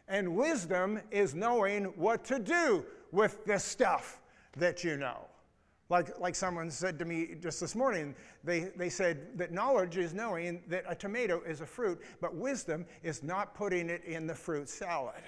and 0.07 0.35
wisdom 0.35 0.99
is 1.11 1.33
knowing 1.33 1.85
what 1.95 2.23
to 2.25 2.39
do 2.39 2.85
with 3.11 3.45
the 3.45 3.57
stuff 3.57 4.19
that 4.57 4.83
you 4.83 4.97
know. 4.97 5.27
Like, 5.89 6.19
like 6.19 6.35
someone 6.35 6.71
said 6.71 6.97
to 6.99 7.05
me 7.05 7.35
just 7.41 7.59
this 7.59 7.75
morning, 7.75 8.15
they, 8.43 8.71
they 8.75 8.89
said 8.89 9.37
that 9.37 9.51
knowledge 9.51 9.97
is 9.97 10.13
knowing 10.13 10.63
that 10.67 10.85
a 10.87 10.95
tomato 10.95 11.41
is 11.45 11.61
a 11.61 11.65
fruit, 11.65 12.01
but 12.21 12.35
wisdom 12.35 12.85
is 13.03 13.21
not 13.21 13.53
putting 13.53 13.89
it 13.89 14.03
in 14.05 14.25
the 14.25 14.33
fruit 14.33 14.69
salad. 14.69 15.21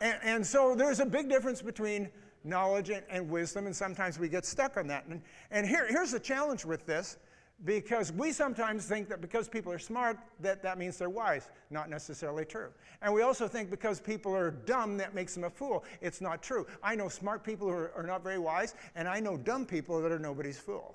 And, 0.00 0.18
and 0.22 0.46
so 0.46 0.74
there's 0.74 1.00
a 1.00 1.06
big 1.06 1.28
difference 1.28 1.60
between 1.60 2.08
knowledge 2.44 2.90
and, 2.90 3.02
and, 3.10 3.28
wisdom, 3.28 3.66
and 3.66 3.74
sometimes 3.74 4.18
we 4.18 4.28
get 4.28 4.44
stuck 4.44 4.76
on 4.76 4.86
that. 4.86 5.06
And, 5.06 5.22
and 5.50 5.66
here, 5.66 5.86
here's 5.88 6.12
the 6.12 6.20
challenge 6.20 6.64
with 6.64 6.86
this 6.86 7.16
because 7.64 8.12
we 8.12 8.30
sometimes 8.30 8.86
think 8.86 9.08
that 9.08 9.20
because 9.20 9.48
people 9.48 9.72
are 9.72 9.78
smart 9.78 10.18
that 10.40 10.62
that 10.62 10.78
means 10.78 10.96
they're 10.96 11.10
wise. 11.10 11.48
Not 11.70 11.90
necessarily 11.90 12.44
true. 12.44 12.68
And 13.02 13.12
we 13.12 13.22
also 13.22 13.48
think 13.48 13.68
because 13.68 14.00
people 14.00 14.34
are 14.34 14.52
dumb 14.52 14.96
that 14.98 15.14
makes 15.14 15.34
them 15.34 15.44
a 15.44 15.50
fool. 15.50 15.84
It's 16.00 16.20
not 16.20 16.42
true. 16.42 16.66
I 16.82 16.94
know 16.94 17.08
smart 17.08 17.42
people 17.42 17.68
who 17.68 17.74
are, 17.74 17.92
are 17.96 18.04
not 18.04 18.22
very 18.22 18.38
wise 18.38 18.74
and 18.94 19.08
i 19.08 19.18
know 19.18 19.36
dumb 19.36 19.66
people 19.66 20.00
that 20.00 20.12
are 20.12 20.18
nobody's 20.18 20.58
fool. 20.58 20.94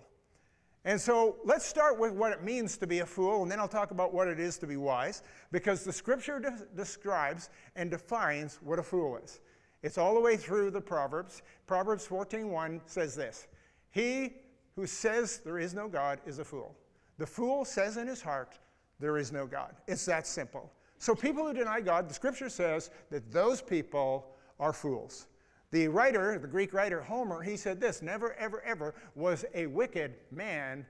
And 0.85 0.99
so 0.99 1.37
let's 1.45 1.65
start 1.65 1.97
with 1.97 2.11
what 2.11 2.31
it 2.31 2.43
means 2.43 2.77
to 2.77 2.87
be 2.87 2.99
a 2.99 3.05
fool 3.05 3.43
and 3.43 3.51
then 3.51 3.59
i'll 3.59 3.67
talk 3.67 3.91
about 3.91 4.13
what 4.13 4.27
it 4.27 4.39
is 4.39 4.57
to 4.59 4.67
be 4.67 4.77
wise 4.77 5.23
because 5.51 5.83
the 5.83 5.93
scripture 5.93 6.39
de- 6.39 6.65
describes 6.75 7.49
and 7.75 7.91
defines 7.91 8.59
what 8.63 8.79
a 8.79 8.83
fool 8.83 9.17
is. 9.17 9.41
It's 9.81 9.97
all 9.97 10.13
the 10.13 10.21
way 10.21 10.37
through 10.37 10.71
the 10.71 10.79
proverbs. 10.79 11.41
Proverbs 11.67 12.07
14.1 12.07 12.79
says 12.85 13.15
this 13.15 13.47
he 13.91 14.33
who 14.75 14.87
says 14.87 15.39
there 15.39 15.59
is 15.59 15.73
no 15.73 15.87
God 15.87 16.19
is 16.25 16.39
a 16.39 16.45
fool. 16.45 16.75
The 17.17 17.27
fool 17.27 17.65
says 17.65 17.97
in 17.97 18.07
his 18.07 18.21
heart, 18.21 18.57
there 18.99 19.17
is 19.17 19.31
no 19.31 19.45
God. 19.45 19.75
It's 19.87 20.05
that 20.05 20.25
simple. 20.25 20.71
So, 20.97 21.13
people 21.13 21.45
who 21.45 21.53
deny 21.53 21.81
God, 21.81 22.09
the 22.09 22.13
scripture 22.13 22.49
says 22.49 22.89
that 23.11 23.31
those 23.31 23.61
people 23.61 24.35
are 24.59 24.71
fools. 24.71 25.27
The 25.71 25.87
writer, 25.87 26.37
the 26.39 26.47
Greek 26.47 26.73
writer 26.73 27.01
Homer, 27.01 27.41
he 27.41 27.57
said 27.57 27.81
this 27.81 28.01
never, 28.01 28.33
ever, 28.35 28.61
ever 28.61 28.95
was 29.15 29.43
a 29.53 29.65
wicked 29.65 30.13
man 30.31 30.85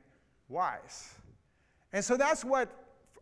wise. 0.50 1.16
And 1.94 2.04
so 2.04 2.18
that's 2.18 2.44
what 2.44 2.70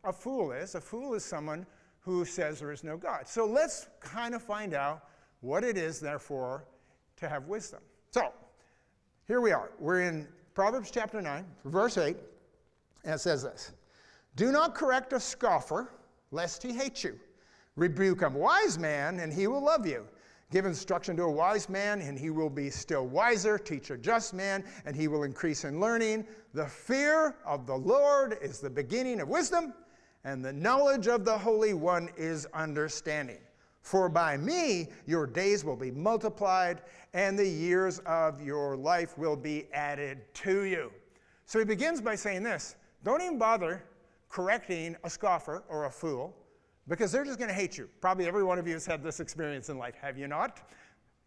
a 0.04 0.12
fool 0.12 0.52
is. 0.52 0.76
A 0.76 0.82
fool 0.82 1.14
is 1.14 1.24
someone 1.24 1.66
who 2.00 2.26
says 2.26 2.60
there 2.60 2.72
is 2.72 2.84
no 2.84 2.98
God. 2.98 3.28
So 3.28 3.46
let's 3.46 3.88
kind 4.00 4.34
of 4.34 4.42
find 4.42 4.74
out 4.74 5.04
what 5.42 5.64
it 5.64 5.78
is, 5.78 6.00
therefore, 6.00 6.66
to 7.18 7.30
have 7.30 7.48
wisdom. 7.48 7.80
So 8.10 8.34
here 9.28 9.40
we 9.40 9.52
are. 9.52 9.72
We're 9.80 10.02
in 10.02 10.28
Proverbs 10.54 10.92
chapter 10.92 11.22
9, 11.22 11.46
verse 11.66 11.98
8, 11.98 12.18
and 13.06 13.16
it 13.16 13.20
says 13.20 13.44
this 13.44 13.72
Do 14.36 14.52
not 14.52 14.76
correct 14.76 15.14
a 15.14 15.20
scoffer, 15.20 15.90
lest 16.32 16.62
he 16.62 16.74
hate 16.74 17.04
you. 17.04 17.18
Rebuke 17.78 18.22
a 18.22 18.30
wise 18.30 18.78
man, 18.78 19.20
and 19.22 19.32
he 19.32 19.48
will 19.48 19.64
love 19.64 19.88
you. 19.88 20.06
Give 20.52 20.66
instruction 20.66 21.16
to 21.16 21.24
a 21.24 21.32
wise 21.32 21.70
man, 21.70 22.02
and 22.02 22.20
he 22.20 22.30
will 22.30 22.50
be 22.50 22.70
still 22.70 23.08
wiser. 23.08 23.58
Teach 23.58 23.90
a 23.92 23.98
just 23.98 24.34
man, 24.34 24.66
and 24.86 24.94
he 24.94 25.08
will 25.08 25.24
increase 25.24 25.64
in 25.64 25.80
learning. 25.80 26.28
The 26.54 26.68
fear 26.68 27.38
of 27.46 27.66
the 27.66 27.78
Lord 27.78 28.38
is 28.42 28.60
the 28.60 28.70
beginning 28.70 29.22
of 29.22 29.30
wisdom, 29.30 29.74
and 30.26 30.44
the 30.44 30.52
knowledge 30.52 31.08
of 31.08 31.24
the 31.24 31.38
Holy 31.38 31.74
One 31.74 32.10
is 32.18 32.46
understanding. 32.54 33.40
For 33.82 34.10
by 34.10 34.38
me 34.38 34.90
your 35.06 35.26
days 35.26 35.66
will 35.66 35.76
be 35.76 35.92
multiplied, 35.92 36.82
and 37.14 37.38
the 37.38 37.48
years 37.48 38.00
of 38.00 38.42
your 38.42 38.78
life 38.78 39.18
will 39.18 39.36
be 39.36 39.68
added 39.74 40.34
to 40.36 40.64
you. 40.64 40.92
So 41.46 41.60
he 41.60 41.66
begins 41.66 42.00
by 42.00 42.16
saying 42.16 42.44
this 42.44 42.76
don't 43.04 43.22
even 43.22 43.38
bother 43.38 43.84
correcting 44.30 44.96
a 45.04 45.10
scoffer 45.10 45.64
or 45.68 45.86
a 45.86 45.92
fool, 45.92 46.36
because 46.88 47.12
they're 47.12 47.26
just 47.26 47.38
going 47.38 47.50
to 47.50 47.56
hate 47.56 47.78
you. 47.78 47.90
Probably 48.00 48.28
every 48.28 48.44
one 48.44 48.60
of 48.60 48.68
you 48.68 48.74
has 48.74 48.86
had 48.86 49.04
this 49.04 49.20
experience 49.20 49.70
in 49.70 49.78
life, 49.78 49.96
have 50.02 50.18
you 50.18 50.28
not? 50.28 50.62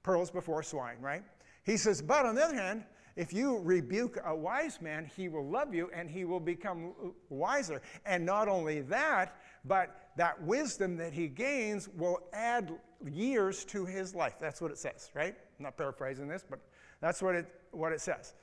Pearls 0.03 0.31
before 0.31 0.63
swine, 0.63 0.97
right? 1.01 1.23
He 1.65 1.77
says, 1.77 2.01
but 2.01 2.27
on 2.27 2.35
the 2.35 2.43
other 2.43 2.55
hand, 2.55 2.85
if 3.17 3.33
you 3.33 3.59
rebuke 3.59 4.19
a 4.25 4.35
wise 4.35 4.81
man, 4.81 5.09
he 5.17 5.29
will 5.29 5.49
love 5.49 5.73
you 5.75 5.91
and 5.95 6.11
he 6.11 6.25
will 6.25 6.41
become 6.41 6.93
wiser. 7.29 7.81
And 8.05 8.27
not 8.27 8.49
only 8.49 8.81
that, 8.83 9.37
but 9.65 10.11
that 10.17 10.43
wisdom 10.43 10.97
that 10.97 11.13
he 11.13 11.29
gains 11.29 11.89
will 11.97 12.21
add 12.33 12.73
years 13.11 13.65
to 13.67 13.85
his 13.85 14.15
life. 14.15 14.35
That's 14.41 14.61
what 14.61 14.71
it 14.71 14.79
says, 14.79 15.11
right? 15.15 15.35
I'm 15.59 15.63
not 15.63 15.77
paraphrasing 15.77 16.29
this, 16.29 16.45
but 16.49 16.61
that's 17.01 17.23
what 17.23 17.35
it, 17.35 17.47
what 17.71 17.93
it 17.93 18.01
says. 18.01 18.35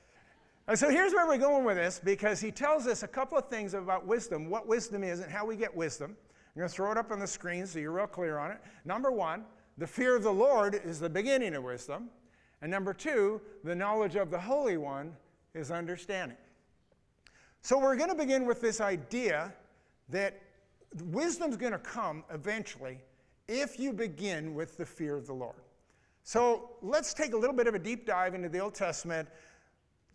And 0.68 0.78
so 0.78 0.88
here's 0.88 1.12
where 1.12 1.26
we're 1.26 1.38
going 1.38 1.64
with 1.64 1.76
this 1.76 2.00
because 2.02 2.40
he 2.40 2.52
tells 2.52 2.86
us 2.86 3.02
a 3.02 3.08
couple 3.08 3.36
of 3.36 3.48
things 3.48 3.74
about 3.74 4.06
wisdom, 4.06 4.48
what 4.48 4.66
wisdom 4.66 5.02
is, 5.02 5.20
and 5.20 5.30
how 5.30 5.44
we 5.44 5.56
get 5.56 5.74
wisdom. 5.74 6.16
I'm 6.54 6.60
going 6.60 6.68
to 6.68 6.74
throw 6.74 6.92
it 6.92 6.98
up 6.98 7.10
on 7.10 7.18
the 7.18 7.26
screen 7.26 7.66
so 7.66 7.78
you're 7.78 7.92
real 7.92 8.06
clear 8.06 8.38
on 8.38 8.52
it. 8.52 8.58
Number 8.84 9.10
one, 9.10 9.44
the 9.78 9.86
fear 9.86 10.14
of 10.14 10.22
the 10.22 10.32
Lord 10.32 10.80
is 10.84 11.00
the 11.00 11.10
beginning 11.10 11.54
of 11.54 11.64
wisdom. 11.64 12.10
And 12.60 12.70
number 12.70 12.94
two, 12.94 13.40
the 13.64 13.74
knowledge 13.74 14.16
of 14.16 14.30
the 14.30 14.38
Holy 14.38 14.76
One 14.76 15.16
is 15.54 15.70
understanding. 15.70 16.36
So 17.62 17.78
we're 17.78 17.96
going 17.96 18.10
to 18.10 18.16
begin 18.16 18.46
with 18.46 18.60
this 18.60 18.80
idea 18.80 19.52
that 20.10 20.40
wisdom's 21.00 21.56
going 21.56 21.72
to 21.72 21.78
come 21.78 22.24
eventually 22.32 22.98
if 23.48 23.78
you 23.78 23.92
begin 23.92 24.54
with 24.54 24.76
the 24.76 24.86
fear 24.86 25.16
of 25.16 25.26
the 25.26 25.32
Lord. 25.32 25.56
So 26.24 26.70
let's 26.82 27.14
take 27.14 27.32
a 27.32 27.36
little 27.36 27.56
bit 27.56 27.66
of 27.66 27.74
a 27.74 27.78
deep 27.78 28.06
dive 28.06 28.34
into 28.34 28.48
the 28.48 28.60
Old 28.60 28.74
Testament. 28.74 29.28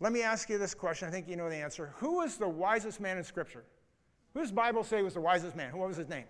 Let 0.00 0.12
me 0.12 0.22
ask 0.22 0.48
you 0.48 0.58
this 0.58 0.74
question. 0.74 1.08
I 1.08 1.10
think 1.10 1.28
you 1.28 1.36
know 1.36 1.50
the 1.50 1.56
answer. 1.56 1.92
Who 1.96 2.16
was 2.16 2.36
the 2.36 2.48
wisest 2.48 3.00
man 3.00 3.18
in 3.18 3.24
Scripture? 3.24 3.64
Who 4.32 4.40
does 4.40 4.50
the 4.50 4.56
Bible 4.56 4.84
say 4.84 5.02
was 5.02 5.14
the 5.14 5.20
wisest 5.20 5.56
man? 5.56 5.76
What 5.76 5.88
was 5.88 5.96
his 5.96 6.08
name? 6.08 6.24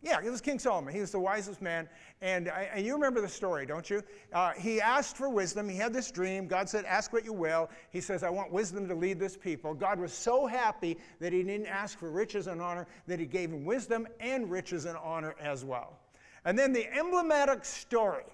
Yeah, 0.00 0.20
it 0.24 0.30
was 0.30 0.40
King 0.40 0.60
Solomon. 0.60 0.94
He 0.94 1.00
was 1.00 1.10
the 1.10 1.18
wisest 1.18 1.60
man. 1.60 1.88
And, 2.22 2.48
and 2.48 2.86
you 2.86 2.94
remember 2.94 3.20
the 3.20 3.28
story, 3.28 3.66
don't 3.66 3.88
you? 3.90 4.02
Uh, 4.32 4.52
he 4.52 4.80
asked 4.80 5.16
for 5.16 5.28
wisdom. 5.28 5.68
He 5.68 5.76
had 5.76 5.92
this 5.92 6.10
dream. 6.12 6.46
God 6.46 6.68
said, 6.68 6.84
Ask 6.84 7.12
what 7.12 7.24
you 7.24 7.32
will. 7.32 7.68
He 7.90 8.00
says, 8.00 8.22
I 8.22 8.30
want 8.30 8.52
wisdom 8.52 8.86
to 8.88 8.94
lead 8.94 9.18
this 9.18 9.36
people. 9.36 9.74
God 9.74 9.98
was 9.98 10.12
so 10.12 10.46
happy 10.46 10.98
that 11.18 11.32
he 11.32 11.42
didn't 11.42 11.66
ask 11.66 11.98
for 11.98 12.12
riches 12.12 12.46
and 12.46 12.62
honor, 12.62 12.86
that 13.08 13.18
he 13.18 13.26
gave 13.26 13.50
him 13.50 13.64
wisdom 13.64 14.06
and 14.20 14.48
riches 14.48 14.84
and 14.84 14.96
honor 14.98 15.34
as 15.40 15.64
well. 15.64 15.98
And 16.44 16.56
then 16.56 16.72
the 16.72 16.86
emblematic 16.96 17.64
story, 17.64 18.24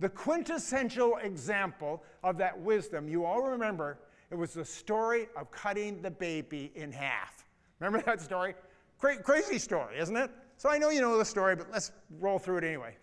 the 0.00 0.08
quintessential 0.08 1.18
example 1.22 2.02
of 2.24 2.36
that 2.38 2.58
wisdom, 2.58 3.08
you 3.08 3.24
all 3.24 3.42
remember, 3.42 3.98
it 4.32 4.36
was 4.36 4.54
the 4.54 4.64
story 4.64 5.28
of 5.36 5.52
cutting 5.52 6.02
the 6.02 6.10
baby 6.10 6.72
in 6.74 6.90
half. 6.90 7.44
Remember 7.78 8.02
that 8.06 8.20
story? 8.20 8.54
Cra- 8.98 9.22
crazy 9.22 9.58
story, 9.58 9.98
isn't 9.98 10.16
it? 10.16 10.30
So 10.62 10.70
I 10.70 10.78
know 10.78 10.90
you 10.90 11.00
know 11.00 11.18
the 11.18 11.24
story, 11.24 11.56
but 11.56 11.72
let's 11.72 11.90
roll 12.20 12.38
through 12.38 12.58
it 12.58 12.62
anyway. 12.62 12.94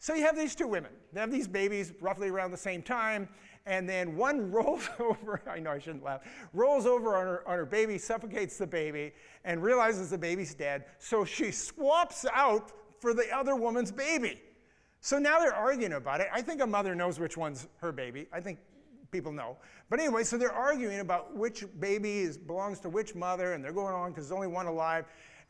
So 0.00 0.14
you 0.14 0.24
have 0.24 0.34
these 0.34 0.56
two 0.56 0.66
women. 0.66 0.90
They 1.12 1.20
have 1.20 1.30
these 1.30 1.46
babies 1.46 1.92
roughly 2.00 2.28
around 2.28 2.50
the 2.50 2.56
same 2.56 2.82
time, 2.82 3.28
and 3.66 3.88
then 3.88 4.16
one 4.16 4.50
rolls 4.50 4.88
over, 4.98 5.40
I 5.48 5.60
know 5.60 5.70
I 5.70 5.78
shouldn't 5.78 6.02
laugh, 6.02 6.22
rolls 6.54 6.86
over 6.86 7.14
on 7.14 7.26
her, 7.26 7.48
on 7.48 7.56
her 7.56 7.66
baby, 7.66 7.98
suffocates 7.98 8.58
the 8.58 8.66
baby, 8.66 9.12
and 9.44 9.62
realizes 9.62 10.10
the 10.10 10.18
baby's 10.18 10.54
dead. 10.54 10.86
So 10.98 11.24
she 11.24 11.52
swaps 11.52 12.26
out 12.34 12.72
for 12.98 13.14
the 13.14 13.30
other 13.32 13.54
woman's 13.54 13.92
baby. 13.92 14.42
So 15.00 15.16
now 15.20 15.38
they're 15.38 15.54
arguing 15.54 15.92
about 15.92 16.20
it. 16.20 16.26
I 16.32 16.42
think 16.42 16.62
a 16.62 16.66
mother 16.66 16.96
knows 16.96 17.20
which 17.20 17.36
one's 17.36 17.68
her 17.76 17.92
baby. 17.92 18.26
I 18.32 18.40
think 18.40 18.58
people 19.12 19.30
know. 19.30 19.56
But 19.88 20.00
anyway, 20.00 20.24
so 20.24 20.36
they're 20.36 20.50
arguing 20.50 20.98
about 20.98 21.36
which 21.36 21.64
baby 21.78 22.22
is, 22.22 22.36
belongs 22.36 22.80
to 22.80 22.88
which 22.88 23.14
mother, 23.14 23.52
and 23.52 23.64
they're 23.64 23.72
going 23.72 23.94
on 23.94 24.10
because 24.10 24.28
there's 24.28 24.36
only 24.36 24.48
one 24.48 24.66
alive. 24.66 25.04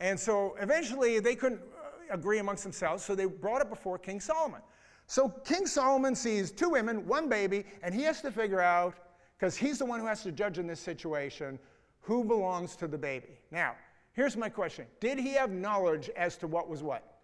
And 0.04 0.20
so 0.20 0.54
eventually 0.61 1.18
they 1.18 1.34
couldn't 1.34 1.62
uh, 1.62 2.14
agree 2.14 2.38
amongst 2.38 2.62
themselves, 2.62 3.02
so 3.02 3.14
they 3.14 3.25
brought 3.25 3.62
it 3.62 3.70
before 3.70 3.96
King 3.96 4.20
Solomon. 4.20 4.61
So 5.06 5.30
King 5.30 5.66
Solomon 5.66 6.14
sees 6.14 6.50
two 6.52 6.68
women, 6.68 7.06
one 7.06 7.26
baby, 7.26 7.64
and 7.82 7.94
he 7.94 8.02
has 8.02 8.20
to 8.20 8.30
figure 8.30 8.61
out, 8.61 8.94
because 9.38 9.56
he's 9.56 9.78
the 9.78 9.87
one 9.87 10.00
who 10.00 10.06
has 10.06 10.23
to 10.25 10.30
judge 10.30 10.58
in 10.58 10.66
this 10.66 10.78
situation, 10.78 11.58
who 12.02 12.23
belongs 12.23 12.76
to 12.76 12.87
the 12.87 12.99
baby. 12.99 13.38
Now, 13.50 13.76
here's 14.12 14.37
my 14.37 14.50
question 14.50 14.84
Did 15.00 15.18
he 15.18 15.32
have 15.32 15.50
knowledge 15.50 16.11
as 16.16 16.37
to 16.37 16.46
what 16.46 16.68
was 16.68 16.82
what? 16.82 17.20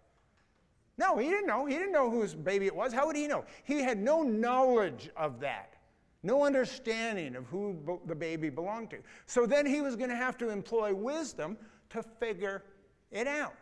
No, 0.97 1.19
he 1.19 1.29
didn't 1.29 1.45
know. 1.45 1.67
He 1.67 1.75
didn't 1.75 1.91
know 1.91 2.09
whose 2.09 2.33
baby 2.33 2.65
it 2.65 2.75
was. 2.75 2.93
How 2.93 3.05
would 3.05 3.15
he 3.15 3.27
know? 3.27 3.45
He 3.63 3.83
had 3.83 3.99
no 3.99 4.23
knowledge 4.23 5.11
of 5.15 5.39
that. 5.41 5.75
no 6.23 6.43
understanding 6.43 7.35
of 7.35 7.45
who 7.45 7.99
the 8.07 8.15
baby 8.15 8.49
belonged 8.49 8.89
to. 8.89 8.97
So 9.27 9.45
then 9.45 9.67
he 9.67 9.81
was 9.81 9.95
going 9.95 10.09
to 10.09 10.15
have 10.15 10.35
to 10.39 10.49
employ 10.49 10.95
wisdom 10.95 11.57
to 11.91 12.01
figure 12.01 12.63
it 13.11 13.27
out. 13.27 13.53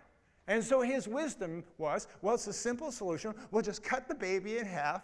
And 0.47 0.63
so 0.63 0.81
his 0.81 1.07
wisdom 1.07 1.63
was 1.77 2.07
well, 2.21 2.35
it's 2.35 2.47
a 2.47 2.53
simple 2.53 2.91
solution. 2.91 3.33
We'll 3.51 3.61
just 3.61 3.83
cut 3.83 4.07
the 4.07 4.15
baby 4.15 4.57
in 4.57 4.65
half, 4.65 5.03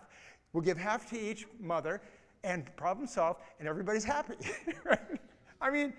we'll 0.53 0.63
give 0.63 0.77
half 0.77 1.09
to 1.11 1.19
each 1.19 1.45
mother, 1.59 2.01
and 2.43 2.75
problem 2.75 3.07
solved, 3.07 3.41
and 3.59 3.67
everybody's 3.67 4.03
happy. 4.03 4.35
right? 4.83 4.99
I 5.61 5.69
mean, 5.69 5.93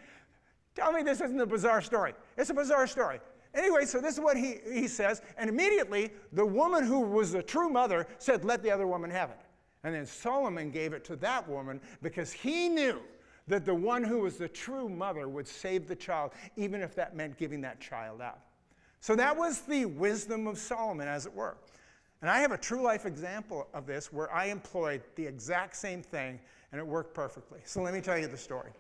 tell 0.75 0.93
me 0.93 1.03
this 1.03 1.21
isn't 1.21 1.41
a 1.41 1.47
bizarre 1.47 1.81
story. 1.81 2.15
It's 2.37 2.51
a 2.51 2.55
bizarre 2.55 2.87
story. 2.87 3.21
Anyway, 3.55 3.87
so 3.87 4.01
this 4.01 4.15
is 4.15 4.21
what 4.21 4.37
he, 4.37 4.57
he 4.71 4.87
says, 4.87 5.23
and 5.39 5.49
immediately 5.49 6.11
the 6.33 6.45
woman 6.45 6.85
who 6.85 7.01
was 7.01 7.33
the 7.33 7.43
true 7.43 7.71
mother 7.71 8.07
said, 8.19 8.45
Let 8.45 8.63
the 8.63 8.71
other 8.71 8.87
woman 8.87 9.11
have 9.11 9.31
it. 9.31 9.39
And 9.83 9.95
then 9.95 10.05
Solomon 10.05 10.71
gave 10.71 10.93
it 10.93 11.05
to 11.05 11.17
that 11.17 11.49
woman 11.49 11.81
because 12.03 12.33
he 12.33 12.69
knew 12.69 13.01
that 13.49 13.65
the 13.65 13.75
one 13.75 14.03
who 14.03 14.21
was 14.21 14.37
the 14.37 14.49
true 14.49 14.89
mother 14.89 15.29
would 15.29 15.47
save 15.47 15.87
the 15.87 15.97
child, 15.97 16.33
even 16.57 16.81
if 16.81 16.95
that 16.95 17.15
meant 17.15 17.37
giving 17.37 17.61
that 17.61 17.81
child 17.81 18.21
up. 18.21 18.47
So 19.01 19.15
that 19.17 19.37
was 19.37 19.61
the 19.61 19.85
wisdom 19.85 20.47
of 20.47 20.59
Solomon, 20.59 21.07
as 21.07 21.27
it 21.27 21.35
were. 21.35 21.57
And 22.23 22.31
I 22.31 22.39
have 22.39 22.51
a 22.51 22.59
true 22.59 22.83
life 22.83 23.07
example 23.07 23.69
of 23.75 23.87
this 23.87 24.13
where 24.13 24.33
I 24.33 24.47
employed 24.47 25.03
the 25.15 25.27
exact 25.27 25.77
same 25.77 26.03
thing 26.03 26.41
and 26.73 26.81
it 26.81 26.87
worked 26.87 27.15
perfectly. 27.15 27.61
So 27.65 27.83
let 27.83 27.95
me 27.95 28.01
tell 28.01 28.19
you 28.19 28.27
the 28.27 28.37
story. 28.37 28.73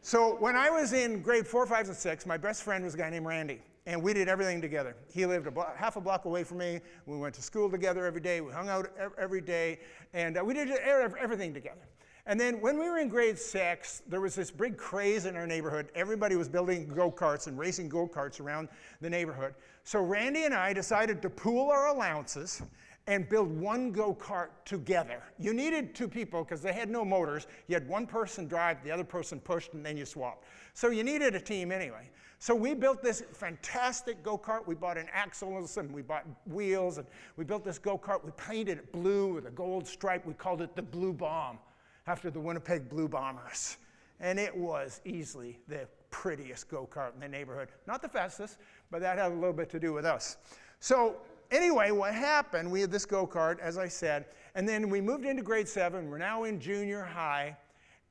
So 0.00 0.36
when 0.36 0.56
I 0.56 0.70
was 0.70 0.92
in 0.92 1.20
grade 1.20 1.46
four, 1.46 1.66
five, 1.66 1.88
and 1.88 1.96
six, 1.96 2.24
my 2.24 2.36
best 2.36 2.62
friend 2.62 2.84
was 2.84 2.94
a 2.94 2.98
guy 2.98 3.10
named 3.10 3.26
Randy 3.26 3.60
and 3.86 4.02
we 4.02 4.14
did 4.14 4.28
everything 4.28 4.60
together. 4.60 4.96
He 5.12 5.26
lived 5.26 5.46
a 5.46 5.72
half 5.76 5.96
a 5.96 6.00
block 6.00 6.24
away 6.24 6.44
from 6.44 6.58
me. 6.58 6.80
We 7.06 7.16
went 7.16 7.34
to 7.34 7.42
school 7.42 7.70
together 7.70 8.06
every 8.06 8.20
day. 8.20 8.40
We 8.40 8.52
hung 8.52 8.68
out 8.68 8.92
every 9.18 9.40
day, 9.40 9.80
and 10.14 10.38
uh, 10.38 10.44
we 10.44 10.54
did 10.54 10.70
everything 10.70 11.52
together. 11.52 11.80
And 12.24 12.38
then 12.38 12.60
when 12.60 12.78
we 12.78 12.88
were 12.88 12.98
in 12.98 13.08
grade 13.08 13.36
six, 13.36 14.02
there 14.06 14.20
was 14.20 14.36
this 14.36 14.50
big 14.50 14.76
craze 14.76 15.26
in 15.26 15.36
our 15.36 15.46
neighborhood. 15.46 15.90
Everybody 15.94 16.36
was 16.36 16.48
building 16.48 16.86
go 16.86 17.10
karts 17.10 17.48
and 17.48 17.58
racing 17.58 17.88
go 17.88 18.06
karts 18.06 18.40
around 18.40 18.68
the 19.00 19.10
neighborhood. 19.10 19.54
So 19.82 20.00
Randy 20.00 20.44
and 20.44 20.54
I 20.54 20.72
decided 20.72 21.20
to 21.22 21.30
pool 21.30 21.70
our 21.70 21.88
allowances 21.88 22.62
and 23.08 23.28
build 23.28 23.50
one 23.50 23.90
go 23.90 24.14
kart 24.14 24.50
together. 24.64 25.20
You 25.40 25.52
needed 25.52 25.96
two 25.96 26.06
people 26.06 26.44
because 26.44 26.62
they 26.62 26.72
had 26.72 26.88
no 26.88 27.04
motors. 27.04 27.48
You 27.66 27.74
had 27.74 27.88
one 27.88 28.06
person 28.06 28.46
drive, 28.46 28.84
the 28.84 28.92
other 28.92 29.02
person 29.02 29.40
pushed, 29.40 29.72
and 29.72 29.84
then 29.84 29.96
you 29.96 30.04
swapped. 30.04 30.44
So 30.74 30.90
you 30.90 31.02
needed 31.02 31.34
a 31.34 31.40
team 31.40 31.72
anyway. 31.72 32.08
So 32.38 32.54
we 32.54 32.74
built 32.74 33.02
this 33.02 33.24
fantastic 33.32 34.22
go 34.22 34.38
kart. 34.38 34.64
We 34.64 34.76
bought 34.76 34.96
an 34.96 35.08
axle 35.12 35.58
and 35.58 35.92
we 35.92 36.02
bought 36.02 36.24
wheels 36.46 36.98
and 36.98 37.06
we 37.36 37.44
built 37.44 37.64
this 37.64 37.78
go 37.78 37.98
kart. 37.98 38.24
We 38.24 38.30
painted 38.36 38.78
it 38.78 38.92
blue 38.92 39.34
with 39.34 39.46
a 39.46 39.50
gold 39.50 39.88
stripe. 39.88 40.24
We 40.24 40.34
called 40.34 40.62
it 40.62 40.76
the 40.76 40.82
Blue 40.82 41.12
Bomb 41.12 41.58
after 42.06 42.30
the 42.30 42.40
Winnipeg 42.40 42.88
Blue 42.88 43.08
Bombers. 43.08 43.76
And 44.20 44.38
it 44.38 44.56
was 44.56 45.00
easily 45.04 45.58
the 45.68 45.88
prettiest 46.10 46.68
go 46.68 46.88
kart 46.90 47.14
in 47.14 47.20
the 47.20 47.28
neighborhood. 47.28 47.68
Not 47.86 48.02
the 48.02 48.08
fastest, 48.08 48.58
but 48.90 49.00
that 49.00 49.18
had 49.18 49.32
a 49.32 49.34
little 49.34 49.52
bit 49.52 49.68
to 49.70 49.80
do 49.80 49.92
with 49.92 50.04
us. 50.04 50.36
So, 50.80 51.16
anyway, 51.50 51.90
what 51.90 52.14
happened, 52.14 52.70
we 52.70 52.80
had 52.80 52.90
this 52.90 53.04
go 53.04 53.26
kart, 53.26 53.58
as 53.58 53.78
I 53.78 53.88
said, 53.88 54.26
and 54.54 54.68
then 54.68 54.88
we 54.88 55.00
moved 55.00 55.24
into 55.24 55.42
grade 55.42 55.68
seven. 55.68 56.08
We're 56.08 56.18
now 56.18 56.44
in 56.44 56.60
junior 56.60 57.02
high. 57.02 57.56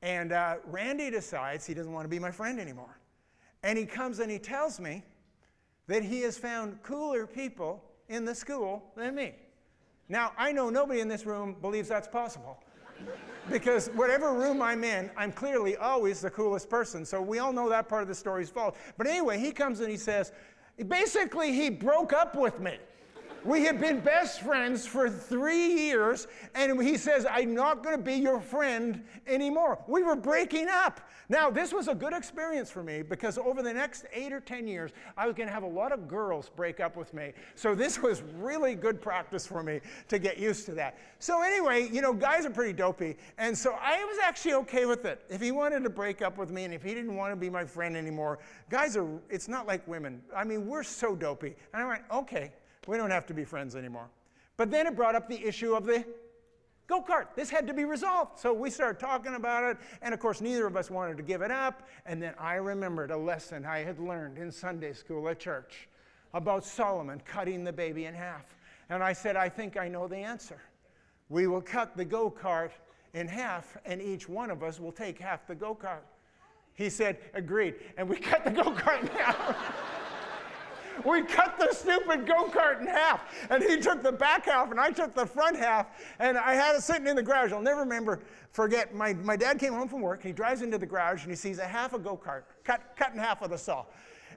And 0.02 0.32
uh, 0.32 0.56
Randy 0.66 1.10
decides 1.10 1.64
he 1.64 1.74
doesn't 1.74 1.92
want 1.92 2.04
to 2.04 2.08
be 2.08 2.18
my 2.18 2.30
friend 2.30 2.60
anymore. 2.60 2.98
And 3.62 3.78
he 3.78 3.86
comes 3.86 4.18
and 4.18 4.30
he 4.30 4.38
tells 4.38 4.80
me 4.80 5.04
that 5.86 6.02
he 6.02 6.20
has 6.22 6.36
found 6.36 6.82
cooler 6.82 7.26
people 7.26 7.82
in 8.08 8.24
the 8.24 8.34
school 8.34 8.82
than 8.96 9.14
me. 9.14 9.34
Now, 10.08 10.32
I 10.36 10.50
know 10.52 10.68
nobody 10.68 11.00
in 11.00 11.08
this 11.08 11.24
room 11.24 11.56
believes 11.60 11.88
that's 11.88 12.08
possible. 12.08 12.58
Because 13.50 13.88
whatever 13.88 14.32
room 14.32 14.62
I'm 14.62 14.84
in, 14.84 15.10
I'm 15.16 15.32
clearly 15.32 15.76
always 15.76 16.20
the 16.20 16.30
coolest 16.30 16.70
person. 16.70 17.04
So 17.04 17.20
we 17.20 17.38
all 17.38 17.52
know 17.52 17.68
that 17.68 17.88
part 17.88 18.02
of 18.02 18.08
the 18.08 18.14
story 18.14 18.42
is 18.42 18.50
false. 18.50 18.76
But 18.96 19.06
anyway, 19.06 19.38
he 19.38 19.52
comes 19.52 19.80
and 19.80 19.90
he 19.90 19.96
says, 19.96 20.32
basically, 20.88 21.52
he 21.52 21.70
broke 21.70 22.12
up 22.12 22.34
with 22.34 22.60
me. 22.60 22.78
We 23.44 23.64
had 23.64 23.80
been 23.80 23.98
best 24.00 24.40
friends 24.42 24.86
for 24.86 25.10
three 25.10 25.74
years, 25.74 26.28
and 26.54 26.80
he 26.80 26.96
says, 26.96 27.26
I'm 27.28 27.54
not 27.54 27.82
going 27.82 27.96
to 27.96 28.02
be 28.02 28.14
your 28.14 28.40
friend 28.40 29.02
anymore. 29.26 29.78
We 29.88 30.04
were 30.04 30.14
breaking 30.14 30.68
up. 30.68 31.00
Now, 31.28 31.50
this 31.50 31.72
was 31.72 31.88
a 31.88 31.94
good 31.94 32.12
experience 32.12 32.70
for 32.70 32.82
me 32.82 33.02
because 33.02 33.38
over 33.38 33.62
the 33.62 33.72
next 33.72 34.04
eight 34.12 34.32
or 34.32 34.40
10 34.40 34.68
years, 34.68 34.92
I 35.16 35.26
was 35.26 35.34
going 35.34 35.48
to 35.48 35.52
have 35.52 35.62
a 35.62 35.68
lot 35.68 35.90
of 35.90 36.06
girls 36.06 36.50
break 36.54 36.78
up 36.78 36.96
with 36.96 37.12
me. 37.14 37.32
So, 37.54 37.74
this 37.74 38.00
was 38.00 38.22
really 38.36 38.74
good 38.74 39.00
practice 39.00 39.46
for 39.46 39.62
me 39.62 39.80
to 40.08 40.18
get 40.18 40.38
used 40.38 40.66
to 40.66 40.72
that. 40.74 40.98
So, 41.18 41.42
anyway, 41.42 41.88
you 41.90 42.00
know, 42.00 42.12
guys 42.12 42.46
are 42.46 42.50
pretty 42.50 42.72
dopey. 42.72 43.16
And 43.38 43.56
so 43.56 43.76
I 43.80 44.04
was 44.04 44.18
actually 44.22 44.54
okay 44.54 44.86
with 44.86 45.04
it. 45.04 45.24
If 45.28 45.40
he 45.40 45.50
wanted 45.50 45.82
to 45.82 45.90
break 45.90 46.22
up 46.22 46.38
with 46.38 46.50
me 46.50 46.64
and 46.64 46.72
if 46.72 46.82
he 46.82 46.94
didn't 46.94 47.16
want 47.16 47.32
to 47.32 47.36
be 47.36 47.50
my 47.50 47.64
friend 47.64 47.96
anymore, 47.96 48.38
guys 48.70 48.96
are, 48.96 49.08
it's 49.30 49.48
not 49.48 49.66
like 49.66 49.86
women. 49.88 50.22
I 50.36 50.44
mean, 50.44 50.66
we're 50.66 50.84
so 50.84 51.16
dopey. 51.16 51.56
And 51.72 51.82
I 51.82 51.86
went, 51.86 52.02
okay, 52.12 52.52
we 52.86 52.96
don't 52.96 53.10
have 53.10 53.26
to 53.26 53.34
be 53.34 53.44
friends 53.44 53.76
anymore. 53.76 54.08
But 54.56 54.70
then 54.70 54.86
it 54.86 54.96
brought 54.96 55.14
up 55.14 55.28
the 55.28 55.42
issue 55.44 55.74
of 55.74 55.84
the 55.84 56.04
go 56.86 57.02
kart. 57.02 57.28
This 57.34 57.50
had 57.50 57.66
to 57.66 57.74
be 57.74 57.84
resolved. 57.84 58.38
So 58.38 58.52
we 58.52 58.70
started 58.70 59.00
talking 59.00 59.34
about 59.34 59.64
it. 59.64 59.76
And 60.02 60.12
of 60.12 60.20
course, 60.20 60.40
neither 60.40 60.66
of 60.66 60.76
us 60.76 60.90
wanted 60.90 61.16
to 61.16 61.22
give 61.22 61.42
it 61.42 61.50
up. 61.50 61.88
And 62.06 62.22
then 62.22 62.34
I 62.38 62.54
remembered 62.54 63.10
a 63.10 63.16
lesson 63.16 63.64
I 63.64 63.78
had 63.78 63.98
learned 63.98 64.38
in 64.38 64.50
Sunday 64.50 64.92
school 64.92 65.28
at 65.28 65.38
church 65.38 65.88
about 66.34 66.64
Solomon 66.64 67.20
cutting 67.24 67.64
the 67.64 67.72
baby 67.72 68.06
in 68.06 68.14
half. 68.14 68.56
And 68.90 69.02
I 69.02 69.12
said, 69.12 69.36
I 69.36 69.48
think 69.48 69.76
I 69.76 69.88
know 69.88 70.06
the 70.06 70.18
answer. 70.18 70.60
We 71.28 71.46
will 71.46 71.62
cut 71.62 71.96
the 71.96 72.04
go 72.04 72.30
kart 72.30 72.72
in 73.14 73.28
half, 73.28 73.76
and 73.84 74.02
each 74.02 74.28
one 74.28 74.50
of 74.50 74.62
us 74.62 74.80
will 74.80 74.92
take 74.92 75.18
half 75.18 75.46
the 75.46 75.54
go 75.54 75.74
kart. 75.74 76.04
He 76.74 76.90
said, 76.90 77.18
agreed. 77.34 77.76
And 77.96 78.08
we 78.08 78.16
cut 78.30 78.44
the 78.44 78.50
go 78.50 78.64
kart 78.72 79.00
in 79.00 79.06
half. 79.08 79.91
We 81.04 81.22
cut 81.22 81.58
the 81.58 81.72
stupid 81.72 82.26
go 82.26 82.44
kart 82.46 82.80
in 82.80 82.86
half. 82.86 83.22
And 83.50 83.62
he 83.62 83.78
took 83.78 84.02
the 84.02 84.12
back 84.12 84.46
half, 84.46 84.70
and 84.70 84.80
I 84.80 84.90
took 84.90 85.14
the 85.14 85.26
front 85.26 85.56
half. 85.56 85.86
And 86.18 86.38
I 86.38 86.54
had 86.54 86.76
it 86.76 86.82
sitting 86.82 87.06
in 87.06 87.16
the 87.16 87.22
garage. 87.22 87.52
I'll 87.52 87.62
never 87.62 87.80
remember, 87.80 88.20
forget. 88.50 88.94
My, 88.94 89.14
my 89.14 89.36
dad 89.36 89.58
came 89.58 89.72
home 89.72 89.88
from 89.88 90.00
work. 90.00 90.20
And 90.20 90.26
he 90.26 90.32
drives 90.32 90.62
into 90.62 90.78
the 90.78 90.86
garage, 90.86 91.22
and 91.22 91.30
he 91.30 91.36
sees 91.36 91.58
a 91.58 91.64
half 91.64 91.92
a 91.92 91.98
go 91.98 92.16
kart, 92.16 92.42
cut, 92.64 92.80
cut 92.96 93.12
in 93.12 93.18
half 93.18 93.40
with 93.40 93.52
a 93.52 93.58
saw. 93.58 93.84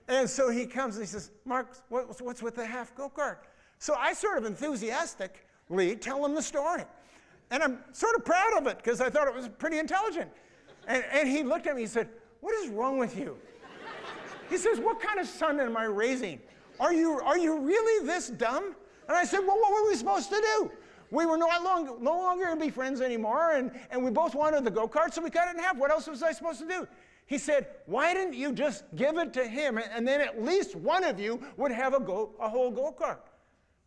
And 0.08 0.30
so 0.30 0.50
he 0.50 0.66
comes 0.66 0.96
and 0.98 1.04
he 1.04 1.08
says, 1.08 1.32
Mark, 1.46 1.76
what's, 1.90 2.22
what's 2.22 2.44
with 2.44 2.56
the 2.56 2.66
half 2.66 2.96
go 2.96 3.10
kart? 3.10 3.38
So 3.80 3.96
I 3.96 4.14
sort 4.14 4.38
of 4.38 4.46
enthusiastically 4.46 5.96
tell 5.96 6.24
him 6.26 6.36
the 6.36 6.42
story. 6.42 6.84
And 7.52 7.64
I'm 7.64 7.80
sort 7.92 8.16
of 8.16 8.26
proud 8.26 8.58
of 8.58 8.68
it 8.68 8.78
because 8.78 9.02
I 9.02 9.10
thought 9.10 9.28
it 9.28 9.34
was 9.34 9.48
pretty 9.48 9.80
intelligent. 9.80 10.32
And, 10.88 11.04
and 11.12 11.28
he 11.28 11.44
looked 11.44 11.68
at 11.68 11.76
me 11.76 11.84
and 11.84 11.92
said, 11.92 12.10
What 12.42 12.56
is 12.56 12.70
wrong 12.70 12.98
with 12.98 13.18
you? 13.18 13.38
He 14.50 14.58
says, 14.58 14.80
What 14.80 15.00
kind 15.00 15.20
of 15.20 15.28
son 15.28 15.60
am 15.60 15.78
I 15.78 15.86
raising? 15.86 16.40
Are 16.80 16.94
you, 16.94 17.20
are 17.22 17.38
you 17.38 17.60
really 17.60 18.06
this 18.06 18.30
dumb? 18.30 18.76
And 19.08 19.18
I 19.18 19.24
said, 19.24 19.40
Well, 19.40 19.58
what 19.58 19.72
were 19.72 19.90
we 19.90 19.96
supposed 19.96 20.30
to 20.30 20.42
do? 20.42 20.72
We 21.12 21.26
were 21.26 21.38
no, 21.38 21.48
long, 21.64 21.98
no 22.02 22.18
longer 22.18 22.46
going 22.46 22.60
to 22.60 22.66
be 22.66 22.72
friends 22.72 23.00
anymore, 23.00 23.52
and, 23.52 23.72
and 23.92 24.04
we 24.04 24.12
both 24.12 24.36
wanted 24.36 24.64
the 24.64 24.72
go 24.72 24.88
kart, 24.88 25.14
so 25.14 25.22
we 25.22 25.30
cut 25.30 25.48
it 25.48 25.56
in 25.56 25.64
half. 25.64 25.78
What 25.78 25.92
else 25.92 26.08
was 26.08 26.24
I 26.24 26.32
supposed 26.32 26.60
to 26.60 26.68
do? 26.68 26.88
He 27.28 27.38
said, 27.38 27.68
Why 27.86 28.14
didn't 28.14 28.34
you 28.34 28.52
just 28.52 28.84
give 28.96 29.18
it 29.18 29.34
to 29.34 29.48
him, 29.48 29.78
and 29.78 30.08
then 30.08 30.22
at 30.22 30.44
least 30.44 30.76
one 30.76 31.04
of 31.04 31.20
you 31.20 31.42
would 31.58 31.72
have 31.72 31.94
a, 31.94 32.00
go, 32.00 32.32
a 32.40 32.50
whole 32.50 32.72
go 32.72 32.94
kart? 32.98 33.20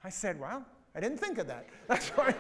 I 0.03 0.11
said, 0.11 0.39
Well, 0.41 0.65
I 0.95 1.01
didn't 1.01 1.19
think 1.19 1.39
of 1.39 1.47
that. 1.47 1.67
That's 1.89 2.09
why, 2.11 2.35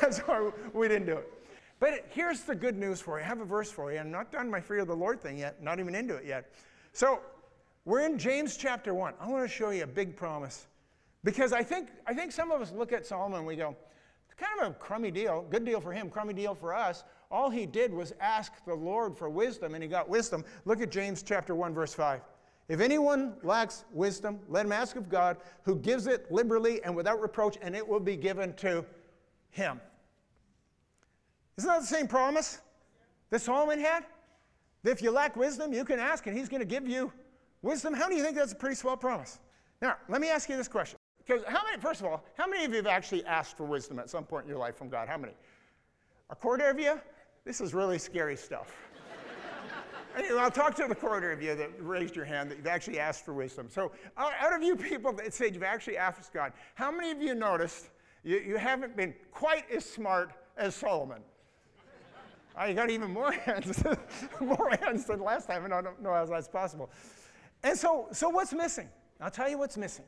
that's 0.00 0.18
why 0.20 0.50
we 0.72 0.86
didn't 0.88 1.06
do 1.06 1.16
it. 1.16 1.32
But 1.80 2.06
here's 2.10 2.42
the 2.42 2.54
good 2.54 2.76
news 2.76 3.00
for 3.00 3.18
you. 3.18 3.24
I 3.24 3.26
have 3.26 3.40
a 3.40 3.44
verse 3.44 3.70
for 3.70 3.90
you. 3.90 3.98
I'm 3.98 4.10
not 4.10 4.30
done 4.30 4.50
my 4.50 4.60
fear 4.60 4.80
of 4.80 4.86
the 4.86 4.94
Lord 4.94 5.20
thing 5.20 5.38
yet, 5.38 5.62
not 5.62 5.80
even 5.80 5.94
into 5.94 6.14
it 6.16 6.26
yet. 6.26 6.52
So 6.92 7.20
we're 7.84 8.00
in 8.00 8.18
James 8.18 8.56
chapter 8.56 8.94
1. 8.94 9.14
I 9.20 9.28
want 9.28 9.48
to 9.48 9.54
show 9.54 9.70
you 9.70 9.84
a 9.84 9.86
big 9.86 10.16
promise. 10.16 10.66
Because 11.24 11.52
I 11.52 11.62
think, 11.62 11.88
I 12.06 12.14
think 12.14 12.32
some 12.32 12.50
of 12.50 12.60
us 12.60 12.72
look 12.72 12.92
at 12.92 13.06
Solomon 13.06 13.38
and 13.38 13.46
we 13.46 13.56
go, 13.56 13.76
it's 14.26 14.34
kind 14.34 14.60
of 14.60 14.72
a 14.72 14.74
crummy 14.74 15.10
deal. 15.10 15.46
Good 15.50 15.64
deal 15.64 15.80
for 15.80 15.92
him, 15.92 16.08
crummy 16.08 16.32
deal 16.32 16.54
for 16.54 16.74
us. 16.74 17.04
All 17.30 17.50
he 17.50 17.66
did 17.66 17.92
was 17.92 18.12
ask 18.20 18.52
the 18.64 18.74
Lord 18.74 19.16
for 19.16 19.28
wisdom 19.28 19.74
and 19.74 19.82
he 19.82 19.88
got 19.88 20.08
wisdom. 20.08 20.44
Look 20.64 20.80
at 20.80 20.90
James 20.90 21.22
chapter 21.22 21.54
1, 21.54 21.74
verse 21.74 21.92
5. 21.94 22.20
If 22.68 22.80
anyone 22.80 23.34
lacks 23.42 23.84
wisdom, 23.92 24.38
let 24.48 24.64
him 24.64 24.72
ask 24.72 24.94
of 24.94 25.08
God, 25.08 25.38
who 25.64 25.74
gives 25.76 26.06
it 26.06 26.30
liberally 26.30 26.82
and 26.84 26.94
without 26.94 27.20
reproach, 27.20 27.58
and 27.60 27.74
it 27.74 27.86
will 27.86 27.98
be 27.98 28.16
given 28.16 28.54
to 28.54 28.84
him. 29.50 29.80
Isn't 31.58 31.68
that 31.68 31.80
the 31.80 31.86
same 31.86 32.06
promise 32.06 32.60
that 33.30 33.40
Solomon 33.40 33.80
had? 33.80 34.04
That 34.84 34.92
if 34.92 35.02
you 35.02 35.10
lack 35.10 35.34
wisdom, 35.34 35.72
you 35.72 35.84
can 35.84 35.98
ask, 35.98 36.26
and 36.28 36.38
he's 36.38 36.48
going 36.48 36.60
to 36.60 36.66
give 36.66 36.86
you 36.86 37.12
Wisdom, 37.62 37.92
how 37.92 38.08
do 38.08 38.14
you 38.14 38.22
think 38.22 38.36
that's 38.36 38.52
a 38.52 38.56
pretty 38.56 38.74
swell 38.74 38.96
promise? 38.96 39.38
Now, 39.82 39.96
let 40.08 40.20
me 40.20 40.28
ask 40.28 40.48
you 40.48 40.56
this 40.56 40.68
question. 40.68 40.98
Because 41.18 41.42
how 41.46 41.62
many, 41.64 41.80
first 41.80 42.00
of 42.00 42.06
all, 42.06 42.24
how 42.36 42.46
many 42.46 42.64
of 42.64 42.70
you 42.70 42.78
have 42.78 42.86
actually 42.86 43.24
asked 43.26 43.56
for 43.56 43.64
wisdom 43.64 43.98
at 43.98 44.08
some 44.08 44.24
point 44.24 44.44
in 44.44 44.48
your 44.48 44.58
life 44.58 44.76
from 44.76 44.88
God? 44.88 45.08
How 45.08 45.18
many? 45.18 45.34
A 46.30 46.36
quarter 46.36 46.68
of 46.68 46.78
you? 46.78 47.00
This 47.44 47.60
is 47.60 47.74
really 47.74 47.98
scary 47.98 48.36
stuff. 48.36 48.74
I'll 50.38 50.50
talk 50.50 50.74
to 50.76 50.86
the 50.88 50.94
quarter 50.94 51.30
of 51.30 51.42
you 51.42 51.54
that 51.54 51.70
raised 51.78 52.16
your 52.16 52.24
hand 52.24 52.50
that 52.50 52.58
you've 52.58 52.66
actually 52.66 52.98
asked 52.98 53.24
for 53.24 53.32
wisdom. 53.32 53.68
So, 53.70 53.92
out 54.16 54.54
of 54.54 54.62
you 54.62 54.74
people 54.76 55.12
that 55.14 55.32
said 55.32 55.54
you've 55.54 55.62
actually 55.62 55.96
asked 55.96 56.32
God, 56.32 56.52
how 56.74 56.90
many 56.90 57.10
of 57.10 57.22
you 57.22 57.34
noticed 57.34 57.90
you, 58.24 58.38
you 58.38 58.56
haven't 58.56 58.96
been 58.96 59.14
quite 59.30 59.70
as 59.70 59.84
smart 59.84 60.32
as 60.56 60.74
Solomon? 60.74 61.22
I 62.56 62.72
got 62.72 62.90
even 62.90 63.12
more 63.12 63.32
hands, 63.46 63.82
more 64.40 64.70
hands 64.82 65.04
than 65.04 65.20
last 65.20 65.46
time, 65.46 65.64
and 65.64 65.72
I 65.72 65.80
don't 65.80 66.02
know 66.02 66.12
how 66.12 66.26
that's 66.26 66.48
possible. 66.48 66.90
And 67.62 67.78
so, 67.78 68.08
so 68.12 68.28
what's 68.28 68.52
missing? 68.52 68.88
I'll 69.20 69.30
tell 69.30 69.48
you 69.48 69.58
what's 69.58 69.76
missing. 69.76 70.04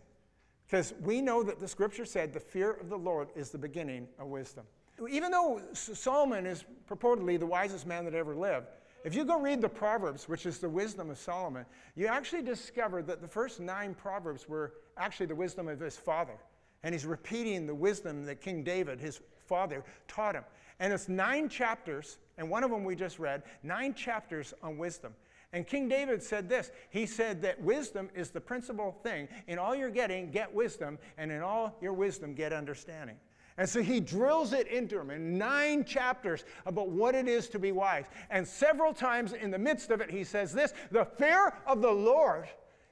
Because 0.66 0.94
we 1.02 1.20
know 1.20 1.42
that 1.42 1.60
the 1.60 1.68
scripture 1.68 2.06
said 2.06 2.32
the 2.32 2.40
fear 2.40 2.72
of 2.72 2.88
the 2.88 2.96
Lord 2.96 3.28
is 3.36 3.50
the 3.50 3.58
beginning 3.58 4.08
of 4.18 4.28
wisdom. 4.28 4.64
Even 5.10 5.30
though 5.30 5.60
Solomon 5.72 6.46
is 6.46 6.64
purportedly 6.88 7.38
the 7.38 7.46
wisest 7.46 7.86
man 7.86 8.04
that 8.04 8.14
ever 8.14 8.34
lived, 8.34 8.66
if 9.04 9.14
you 9.14 9.24
go 9.24 9.40
read 9.40 9.60
the 9.60 9.68
Proverbs, 9.68 10.28
which 10.28 10.46
is 10.46 10.58
the 10.58 10.68
wisdom 10.68 11.10
of 11.10 11.18
Solomon, 11.18 11.66
you 11.96 12.06
actually 12.06 12.42
discover 12.42 13.02
that 13.02 13.20
the 13.20 13.28
first 13.28 13.58
nine 13.60 13.94
Proverbs 13.94 14.48
were 14.48 14.74
actually 14.96 15.26
the 15.26 15.34
wisdom 15.34 15.68
of 15.68 15.80
his 15.80 15.96
father. 15.96 16.38
And 16.84 16.94
he's 16.94 17.06
repeating 17.06 17.66
the 17.66 17.74
wisdom 17.74 18.24
that 18.26 18.40
King 18.40 18.62
David, 18.62 19.00
his 19.00 19.20
father, 19.46 19.84
taught 20.08 20.34
him. 20.34 20.44
And 20.78 20.92
it's 20.92 21.08
nine 21.08 21.48
chapters, 21.48 22.18
and 22.38 22.48
one 22.48 22.64
of 22.64 22.70
them 22.70 22.84
we 22.84 22.94
just 22.94 23.18
read, 23.18 23.42
nine 23.62 23.94
chapters 23.94 24.54
on 24.62 24.78
wisdom. 24.78 25.14
And 25.52 25.66
King 25.66 25.88
David 25.88 26.22
said 26.22 26.48
this 26.48 26.70
He 26.90 27.06
said 27.06 27.42
that 27.42 27.60
wisdom 27.60 28.10
is 28.14 28.30
the 28.30 28.40
principal 28.40 28.96
thing. 29.02 29.28
In 29.46 29.58
all 29.58 29.74
you're 29.74 29.90
getting, 29.90 30.30
get 30.30 30.52
wisdom, 30.52 30.98
and 31.18 31.30
in 31.30 31.42
all 31.42 31.76
your 31.80 31.92
wisdom, 31.92 32.34
get 32.34 32.52
understanding. 32.52 33.16
And 33.58 33.68
so 33.68 33.82
he 33.82 34.00
drills 34.00 34.54
it 34.54 34.66
into 34.68 34.98
him 34.98 35.10
in 35.10 35.36
nine 35.36 35.84
chapters 35.84 36.44
about 36.64 36.88
what 36.88 37.14
it 37.14 37.28
is 37.28 37.48
to 37.50 37.58
be 37.58 37.70
wise. 37.70 38.06
And 38.30 38.48
several 38.48 38.94
times 38.94 39.34
in 39.34 39.50
the 39.50 39.58
midst 39.58 39.90
of 39.90 40.00
it, 40.00 40.10
he 40.10 40.24
says 40.24 40.52
this 40.52 40.72
the 40.90 41.04
fear 41.04 41.52
of 41.66 41.82
the 41.82 41.90
Lord 41.90 42.48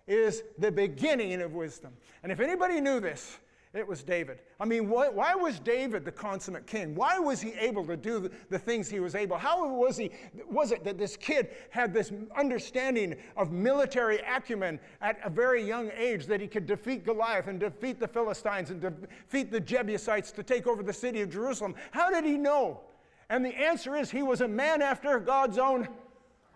is 0.06 0.42
the 0.58 0.70
beginning 0.70 1.40
of 1.40 1.54
wisdom. 1.54 1.92
And 2.22 2.30
if 2.30 2.40
anybody 2.40 2.80
knew 2.80 3.00
this, 3.00 3.38
it 3.72 3.86
was 3.86 4.02
David. 4.02 4.40
I 4.58 4.64
mean, 4.64 4.88
why, 4.88 5.08
why, 5.10 5.36
was 5.36 5.60
David 5.60 6.04
the 6.04 6.10
consummate 6.10 6.66
king? 6.66 6.92
Why 6.96 7.20
was 7.20 7.40
he 7.40 7.52
able 7.52 7.86
to 7.86 7.96
do 7.96 8.18
the, 8.18 8.32
the, 8.48 8.58
things 8.58 8.88
he 8.88 8.98
was 8.98 9.14
able? 9.14 9.38
How 9.38 9.68
was, 9.68 9.96
he, 9.96 10.10
was 10.50 10.72
it 10.72 10.82
that 10.82 10.98
this 10.98 11.16
kid 11.16 11.50
had 11.70 11.94
this 11.94 12.10
understanding 12.36 13.14
of 13.36 13.52
military 13.52 14.18
acumen 14.28 14.80
at 15.00 15.20
a 15.24 15.30
very 15.30 15.64
young 15.64 15.92
age 15.96 16.26
that 16.26 16.40
he 16.40 16.48
could 16.48 16.66
defeat 16.66 17.04
Goliath 17.04 17.46
and 17.46 17.60
defeat 17.60 18.00
the 18.00 18.08
Philistines 18.08 18.70
and 18.70 18.80
defeat 18.80 19.52
the 19.52 19.60
Jebusites 19.60 20.32
to 20.32 20.42
take 20.42 20.66
over 20.66 20.82
the 20.82 20.92
city 20.92 21.20
of 21.20 21.30
Jerusalem? 21.30 21.76
How 21.92 22.10
did 22.10 22.24
he 22.24 22.36
know? 22.36 22.80
And 23.28 23.44
the 23.44 23.54
answer 23.54 23.94
is 23.94 24.10
he 24.10 24.24
was 24.24 24.40
a 24.40 24.48
man 24.48 24.82
after 24.82 25.20
God's 25.20 25.58
own 25.58 25.86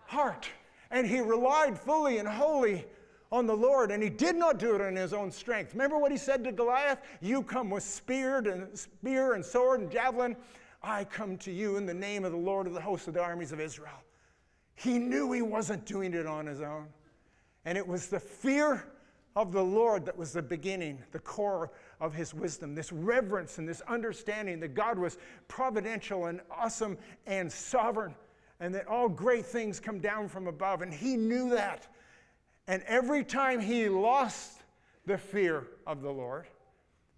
heart. 0.07 0.49
And 0.91 1.07
he 1.07 1.21
relied 1.21 1.79
fully 1.79 2.17
and 2.17 2.27
wholly 2.27 2.85
on 3.35 3.45
the 3.45 3.55
Lord, 3.55 3.91
and 3.91 4.01
he 4.01 4.09
did 4.09 4.35
not 4.35 4.57
do 4.57 4.75
it 4.75 4.81
in 4.81 4.95
his 4.95 5.13
own 5.13 5.29
strength. 5.29 5.73
Remember 5.73 5.97
what 5.97 6.11
he 6.11 6.17
said 6.17 6.43
to 6.45 6.51
Goliath? 6.51 6.99
You 7.21 7.43
come 7.43 7.69
with 7.69 7.83
spear 7.83 8.37
and 8.37 8.77
spear 8.77 9.33
and 9.33 9.43
sword 9.43 9.81
and 9.81 9.91
javelin. 9.91 10.37
I 10.81 11.03
come 11.03 11.37
to 11.39 11.51
you 11.51 11.75
in 11.75 11.85
the 11.85 11.93
name 11.93 12.23
of 12.23 12.31
the 12.31 12.37
Lord 12.37 12.65
of 12.65 12.73
the 12.73 12.81
hosts 12.81 13.07
of 13.07 13.13
the 13.13 13.21
armies 13.21 13.51
of 13.51 13.59
Israel. 13.59 14.01
He 14.75 14.99
knew 14.99 15.31
he 15.31 15.41
wasn't 15.41 15.85
doing 15.85 16.13
it 16.13 16.25
on 16.25 16.45
his 16.45 16.61
own. 16.61 16.87
And 17.65 17.77
it 17.77 17.85
was 17.85 18.07
the 18.07 18.19
fear 18.19 18.85
of 19.35 19.51
the 19.51 19.63
Lord 19.63 20.05
that 20.05 20.17
was 20.17 20.31
the 20.31 20.41
beginning, 20.41 20.99
the 21.11 21.19
core 21.19 21.71
of 21.99 22.13
his 22.13 22.33
wisdom, 22.33 22.73
this 22.73 22.93
reverence 22.93 23.57
and 23.57 23.67
this 23.67 23.81
understanding 23.81 24.61
that 24.61 24.73
God 24.73 24.97
was 24.97 25.17
providential 25.49 26.27
and 26.27 26.39
awesome 26.49 26.97
and 27.25 27.51
sovereign, 27.51 28.15
and 28.61 28.73
that 28.73 28.87
all 28.87 29.09
great 29.09 29.45
things 29.45 29.79
come 29.81 29.99
down 29.99 30.29
from 30.29 30.47
above. 30.47 30.81
And 30.81 30.93
he 30.93 31.17
knew 31.17 31.49
that. 31.49 31.87
And 32.67 32.83
every 32.87 33.23
time 33.23 33.59
he 33.59 33.89
lost 33.89 34.61
the 35.05 35.17
fear 35.17 35.67
of 35.85 36.01
the 36.01 36.11
Lord, 36.11 36.47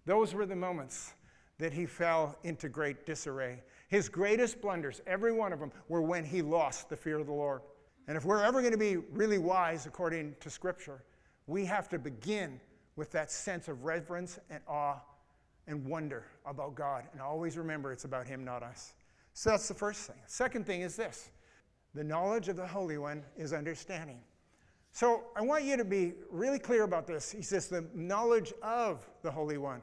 those 0.04 0.34
were 0.34 0.46
the 0.46 0.56
moments 0.56 1.14
that 1.58 1.72
he 1.72 1.86
fell 1.86 2.38
into 2.44 2.68
great 2.68 3.06
disarray. 3.06 3.62
His 3.88 4.08
greatest 4.08 4.60
blunders, 4.60 5.00
every 5.06 5.32
one 5.32 5.52
of 5.52 5.60
them, 5.60 5.72
were 5.88 6.02
when 6.02 6.24
he 6.24 6.42
lost 6.42 6.88
the 6.88 6.96
fear 6.96 7.18
of 7.18 7.26
the 7.26 7.32
Lord. 7.32 7.62
And 8.06 8.16
if 8.16 8.24
we're 8.24 8.42
ever 8.42 8.60
going 8.60 8.72
to 8.72 8.78
be 8.78 8.96
really 8.96 9.38
wise 9.38 9.86
according 9.86 10.36
to 10.40 10.50
Scripture, 10.50 11.02
we 11.46 11.64
have 11.64 11.88
to 11.90 11.98
begin 11.98 12.60
with 12.96 13.10
that 13.12 13.30
sense 13.30 13.68
of 13.68 13.84
reverence 13.84 14.38
and 14.50 14.60
awe 14.68 15.00
and 15.66 15.84
wonder 15.86 16.24
about 16.46 16.74
God. 16.74 17.04
And 17.12 17.20
always 17.20 17.56
remember 17.56 17.92
it's 17.92 18.04
about 18.04 18.26
Him, 18.26 18.44
not 18.44 18.62
us. 18.62 18.94
So 19.34 19.50
that's 19.50 19.68
the 19.68 19.74
first 19.74 20.06
thing. 20.06 20.16
Second 20.26 20.66
thing 20.66 20.80
is 20.82 20.96
this 20.96 21.30
the 21.94 22.04
knowledge 22.04 22.48
of 22.48 22.56
the 22.56 22.66
Holy 22.66 22.98
One 22.98 23.22
is 23.36 23.52
understanding. 23.52 24.20
So 24.92 25.24
I 25.36 25.42
want 25.42 25.64
you 25.64 25.76
to 25.76 25.84
be 25.84 26.14
really 26.30 26.58
clear 26.58 26.84
about 26.84 27.06
this. 27.06 27.30
He 27.30 27.42
says 27.42 27.68
the 27.68 27.84
knowledge 27.94 28.52
of 28.62 29.08
the 29.22 29.30
Holy 29.30 29.58
One, 29.58 29.80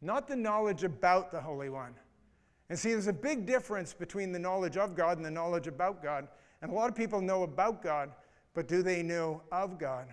not 0.00 0.28
the 0.28 0.36
knowledge 0.36 0.84
about 0.84 1.30
the 1.30 1.40
Holy 1.40 1.68
One. 1.68 1.94
And 2.68 2.78
see, 2.78 2.92
there's 2.92 3.06
a 3.06 3.12
big 3.12 3.44
difference 3.44 3.92
between 3.92 4.32
the 4.32 4.38
knowledge 4.38 4.76
of 4.76 4.94
God 4.94 5.16
and 5.16 5.26
the 5.26 5.30
knowledge 5.30 5.66
about 5.66 6.02
God. 6.02 6.28
And 6.62 6.70
a 6.70 6.74
lot 6.74 6.88
of 6.88 6.94
people 6.94 7.20
know 7.20 7.42
about 7.42 7.82
God, 7.82 8.10
but 8.54 8.68
do 8.68 8.82
they 8.82 9.02
know 9.02 9.42
of 9.50 9.78
God? 9.78 10.06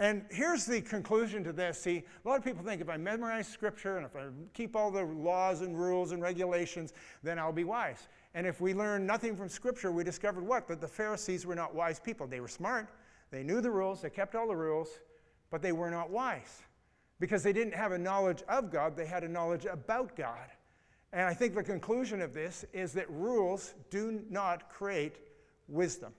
And 0.00 0.24
here's 0.30 0.64
the 0.64 0.80
conclusion 0.80 1.42
to 1.42 1.52
this. 1.52 1.80
See, 1.80 2.04
a 2.24 2.28
lot 2.28 2.38
of 2.38 2.44
people 2.44 2.64
think 2.64 2.80
if 2.80 2.88
I 2.88 2.96
memorize 2.96 3.48
scripture 3.48 3.96
and 3.96 4.06
if 4.06 4.14
I 4.14 4.26
keep 4.54 4.76
all 4.76 4.92
the 4.92 5.02
laws 5.04 5.60
and 5.60 5.78
rules 5.78 6.12
and 6.12 6.22
regulations, 6.22 6.92
then 7.22 7.38
I'll 7.38 7.52
be 7.52 7.64
wise. 7.64 8.08
And 8.34 8.46
if 8.46 8.60
we 8.60 8.74
learn 8.74 9.06
nothing 9.06 9.36
from 9.36 9.48
scripture, 9.48 9.90
we 9.90 10.04
discovered 10.04 10.46
what? 10.46 10.68
That 10.68 10.80
the 10.80 10.88
Pharisees 10.88 11.46
were 11.46 11.56
not 11.56 11.74
wise 11.74 11.98
people. 11.98 12.28
They 12.28 12.40
were 12.40 12.48
smart, 12.48 12.88
they 13.30 13.42
knew 13.42 13.60
the 13.60 13.70
rules, 13.70 14.02
they 14.02 14.10
kept 14.10 14.34
all 14.34 14.48
the 14.48 14.56
rules, 14.56 14.88
but 15.50 15.62
they 15.62 15.72
were 15.72 15.90
not 15.90 16.10
wise 16.10 16.62
because 17.20 17.42
they 17.42 17.52
didn't 17.52 17.74
have 17.74 17.92
a 17.92 17.98
knowledge 17.98 18.42
of 18.48 18.70
God, 18.70 18.96
they 18.96 19.06
had 19.06 19.24
a 19.24 19.28
knowledge 19.28 19.64
about 19.64 20.16
God. 20.16 20.48
And 21.12 21.22
I 21.22 21.34
think 21.34 21.54
the 21.54 21.62
conclusion 21.62 22.20
of 22.20 22.34
this 22.34 22.64
is 22.72 22.92
that 22.92 23.10
rules 23.10 23.74
do 23.90 24.22
not 24.30 24.70
create 24.70 25.16
wisdom. 25.66 26.12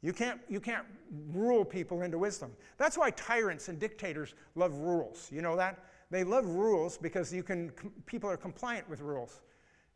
You 0.00 0.12
can't, 0.12 0.40
you 0.48 0.60
can't 0.60 0.86
rule 1.32 1.64
people 1.64 2.02
into 2.02 2.18
wisdom. 2.18 2.52
That's 2.78 2.96
why 2.96 3.10
tyrants 3.10 3.68
and 3.68 3.78
dictators 3.78 4.34
love 4.54 4.72
rules. 4.74 5.28
You 5.32 5.42
know 5.42 5.56
that? 5.56 5.84
They 6.10 6.24
love 6.24 6.46
rules 6.46 6.96
because 6.96 7.32
you 7.32 7.42
can, 7.42 7.72
people 8.06 8.30
are 8.30 8.36
compliant 8.36 8.88
with 8.88 9.00
rules. 9.00 9.40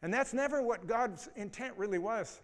And 0.03 0.13
that's 0.13 0.35
never 0.35 0.63
what 0.63 0.87
God's 0.87 1.29
intent 1.37 1.75
really 1.77 1.99
was. 1.99 2.41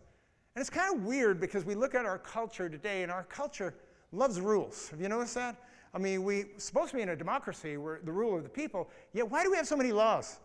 And 0.59 0.62
it's 0.62 0.71
kind 0.71 0.92
of 0.92 1.05
weird 1.05 1.38
because 1.38 1.64
we 1.64 1.77
look 1.77 1.94
at 1.94 2.05
our 2.05 2.18
culture 2.18 2.68
today, 2.68 3.05
and 3.05 3.12
our 3.12 3.23
culture 3.23 3.75
loves 4.11 4.40
rules. 4.40 4.88
Have 4.88 5.01
you 5.01 5.09
noticed 5.09 5.37
that? 5.37 5.55
I 5.94 5.99
mean, 5.99 6.25
we're 6.25 6.49
supposed 6.57 6.90
to 6.90 6.97
be 6.97 7.03
in 7.03 7.11
a 7.11 7.14
democracy 7.14 7.77
where 7.77 8.01
the 8.03 8.11
rule 8.11 8.37
of 8.37 8.42
the 8.42 8.49
people, 8.49 8.90
yet 9.12 9.31
why 9.31 9.44
do 9.44 9.53
we 9.53 9.57
have 9.57 9.68
so 9.68 9.77
many 9.77 9.92
laws? 9.92 10.40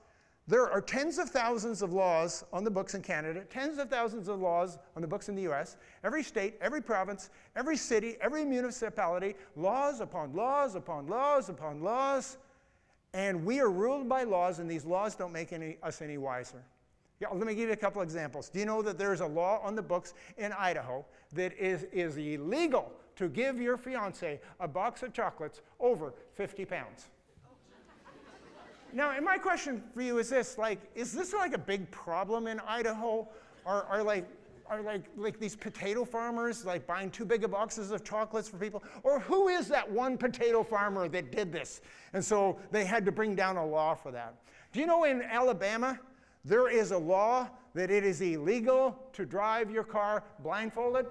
There 0.47 0.69
are 0.69 0.81
tens 0.81 1.17
of 1.17 1.31
thousands 1.31 1.81
of 1.81 1.93
laws 1.93 2.45
on 2.53 2.63
the 2.63 2.69
books 2.69 2.93
in 2.93 3.01
Canada, 3.01 3.43
tens 3.49 3.79
of 3.79 3.89
thousands 3.89 4.27
of 4.27 4.39
laws 4.39 4.77
on 4.95 5.01
the 5.01 5.07
books 5.07 5.29
in 5.29 5.35
the 5.35 5.51
US, 5.51 5.77
every 6.03 6.21
state, 6.21 6.59
every 6.61 6.83
province, 6.83 7.31
every 7.55 7.75
city, 7.75 8.17
every 8.21 8.45
municipality, 8.45 9.33
laws 9.55 9.99
upon 9.99 10.35
laws 10.35 10.75
upon 10.75 11.07
laws 11.07 11.49
upon 11.49 11.81
laws. 11.81 12.37
And 13.15 13.43
we 13.43 13.59
are 13.59 13.71
ruled 13.71 14.07
by 14.07 14.25
laws, 14.25 14.59
and 14.59 14.69
these 14.69 14.85
laws 14.85 15.15
don't 15.15 15.33
make 15.33 15.51
any, 15.53 15.77
us 15.81 16.03
any 16.03 16.19
wiser. 16.19 16.63
Yeah, 17.19 17.29
let 17.29 17.47
me 17.47 17.55
give 17.55 17.67
you 17.67 17.73
a 17.73 17.77
couple 17.77 18.01
examples. 18.01 18.49
Do 18.49 18.59
you 18.59 18.65
know 18.65 18.81
that 18.81 18.97
there's 18.97 19.21
a 19.21 19.25
law 19.25 19.61
on 19.63 19.75
the 19.75 19.81
books 19.81 20.13
in 20.37 20.51
Idaho 20.51 21.05
that 21.33 21.53
is, 21.57 21.83
is 21.91 22.17
illegal 22.17 22.91
to 23.15 23.29
give 23.29 23.61
your 23.61 23.77
fiance 23.77 24.39
a 24.59 24.67
box 24.67 25.03
of 25.03 25.13
chocolates 25.13 25.61
over 25.79 26.13
50 26.35 26.65
pounds? 26.65 27.07
now, 28.91 29.11
and 29.11 29.25
my 29.25 29.37
question 29.37 29.83
for 29.93 30.01
you 30.01 30.17
is 30.17 30.29
this: 30.29 30.57
like, 30.57 30.79
is 30.95 31.13
this 31.13 31.33
like 31.33 31.53
a 31.53 31.57
big 31.57 31.89
problem 31.91 32.47
in 32.47 32.59
Idaho? 32.61 33.27
Are, 33.65 33.83
are 33.85 34.03
like 34.03 34.27
are 34.69 34.81
like, 34.81 35.03
like 35.17 35.39
these 35.39 35.55
potato 35.55 36.05
farmers 36.05 36.65
like 36.65 36.87
buying 36.87 37.09
too 37.09 37.25
big 37.25 37.43
of 37.43 37.51
boxes 37.51 37.91
of 37.91 38.03
chocolates 38.03 38.47
for 38.47 38.57
people? 38.57 38.83
Or 39.03 39.19
who 39.19 39.49
is 39.49 39.67
that 39.67 39.89
one 39.89 40.17
potato 40.17 40.63
farmer 40.63 41.07
that 41.09 41.31
did 41.31 41.51
this? 41.51 41.81
And 42.13 42.23
so 42.23 42.59
they 42.71 42.85
had 42.85 43.05
to 43.05 43.11
bring 43.11 43.35
down 43.35 43.57
a 43.57 43.65
law 43.65 43.93
for 43.93 44.11
that. 44.11 44.35
Do 44.71 44.79
you 44.79 44.85
know 44.85 45.03
in 45.03 45.21
Alabama, 45.21 45.99
there 46.45 46.69
is 46.69 46.91
a 46.91 46.97
law 46.97 47.49
that 47.73 47.89
it 47.89 48.03
is 48.03 48.21
illegal 48.21 48.97
to 49.13 49.25
drive 49.25 49.71
your 49.71 49.83
car 49.83 50.23
blindfolded. 50.39 51.05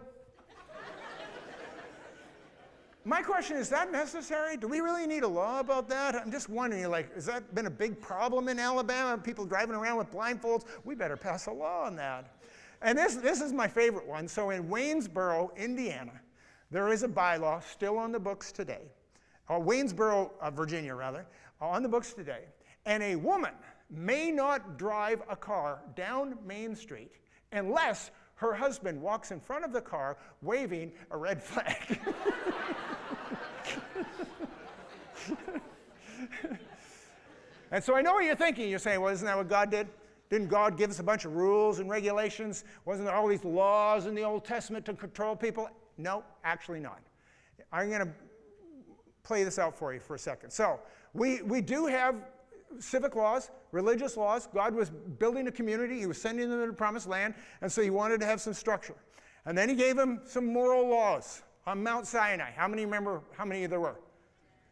My 3.04 3.20
question 3.20 3.56
is 3.56 3.68
that 3.70 3.90
necessary? 3.90 4.56
Do 4.56 4.68
we 4.68 4.78
really 4.78 5.08
need 5.08 5.24
a 5.24 5.28
law 5.28 5.58
about 5.58 5.88
that? 5.88 6.14
I'm 6.14 6.30
just 6.30 6.48
wondering, 6.48 6.88
like, 6.88 7.12
has 7.16 7.26
that 7.26 7.52
been 7.52 7.66
a 7.66 7.70
big 7.70 8.00
problem 8.00 8.48
in 8.48 8.60
Alabama? 8.60 9.20
People 9.20 9.44
driving 9.44 9.74
around 9.74 9.98
with 9.98 10.12
blindfolds? 10.12 10.66
We 10.84 10.94
better 10.94 11.16
pass 11.16 11.46
a 11.46 11.52
law 11.52 11.84
on 11.84 11.96
that. 11.96 12.36
And 12.80 12.96
this, 12.96 13.16
this 13.16 13.40
is 13.40 13.52
my 13.52 13.66
favorite 13.66 14.06
one. 14.06 14.28
So 14.28 14.50
in 14.50 14.68
Waynesboro, 14.68 15.50
Indiana, 15.56 16.12
there 16.70 16.92
is 16.92 17.02
a 17.02 17.08
bylaw 17.08 17.62
still 17.64 17.98
on 17.98 18.12
the 18.12 18.20
books 18.20 18.52
today, 18.52 18.82
uh, 19.48 19.54
Waynesboro, 19.54 20.30
uh, 20.40 20.50
Virginia, 20.52 20.94
rather, 20.94 21.26
on 21.60 21.82
the 21.82 21.88
books 21.88 22.12
today. 22.12 22.44
And 22.86 23.02
a 23.02 23.16
woman 23.16 23.52
may 23.92 24.32
not 24.32 24.78
drive 24.78 25.22
a 25.28 25.36
car 25.36 25.82
down 25.94 26.38
Main 26.46 26.74
Street 26.74 27.12
unless 27.52 28.10
her 28.36 28.54
husband 28.54 29.00
walks 29.00 29.30
in 29.30 29.38
front 29.38 29.64
of 29.64 29.72
the 29.72 29.80
car 29.80 30.16
waving 30.40 30.90
a 31.10 31.16
red 31.16 31.42
flag. 31.42 32.00
and 37.70 37.84
so 37.84 37.94
I 37.94 38.02
know 38.02 38.14
what 38.14 38.24
you're 38.24 38.34
thinking. 38.34 38.68
You're 38.68 38.78
saying, 38.78 39.00
well, 39.00 39.12
isn't 39.12 39.26
that 39.26 39.36
what 39.36 39.48
God 39.48 39.70
did? 39.70 39.86
Didn't 40.30 40.48
God 40.48 40.78
give 40.78 40.90
us 40.90 40.98
a 40.98 41.02
bunch 41.02 41.26
of 41.26 41.36
rules 41.36 41.78
and 41.78 41.90
regulations? 41.90 42.64
Wasn't 42.86 43.06
there 43.06 43.14
all 43.14 43.28
these 43.28 43.44
laws 43.44 44.06
in 44.06 44.14
the 44.14 44.22
Old 44.22 44.46
Testament 44.46 44.86
to 44.86 44.94
control 44.94 45.36
people? 45.36 45.68
No, 45.98 46.24
actually 46.42 46.80
not. 46.80 47.00
I'm 47.70 47.90
going 47.90 48.00
to 48.00 48.08
play 49.22 49.44
this 49.44 49.58
out 49.58 49.78
for 49.78 49.92
you 49.92 50.00
for 50.00 50.14
a 50.14 50.18
second. 50.18 50.50
So, 50.50 50.80
we, 51.14 51.42
we 51.42 51.60
do 51.60 51.86
have 51.86 52.14
civic 52.80 53.16
laws, 53.16 53.50
religious 53.70 54.16
laws. 54.16 54.48
God 54.52 54.74
was 54.74 54.90
building 54.90 55.46
a 55.48 55.52
community, 55.52 56.00
He 56.00 56.06
was 56.06 56.20
sending 56.20 56.50
them 56.50 56.60
to 56.60 56.66
the 56.66 56.72
promised 56.72 57.08
land, 57.08 57.34
and 57.60 57.70
so 57.70 57.82
He 57.82 57.90
wanted 57.90 58.20
to 58.20 58.26
have 58.26 58.40
some 58.40 58.54
structure. 58.54 58.94
And 59.44 59.56
then 59.56 59.68
He 59.68 59.74
gave 59.74 59.96
them 59.96 60.20
some 60.24 60.46
moral 60.46 60.88
laws 60.88 61.42
on 61.66 61.82
Mount 61.82 62.06
Sinai. 62.06 62.50
How 62.50 62.68
many 62.68 62.84
remember 62.84 63.22
how 63.36 63.44
many 63.44 63.66
there 63.66 63.80
were? 63.80 63.96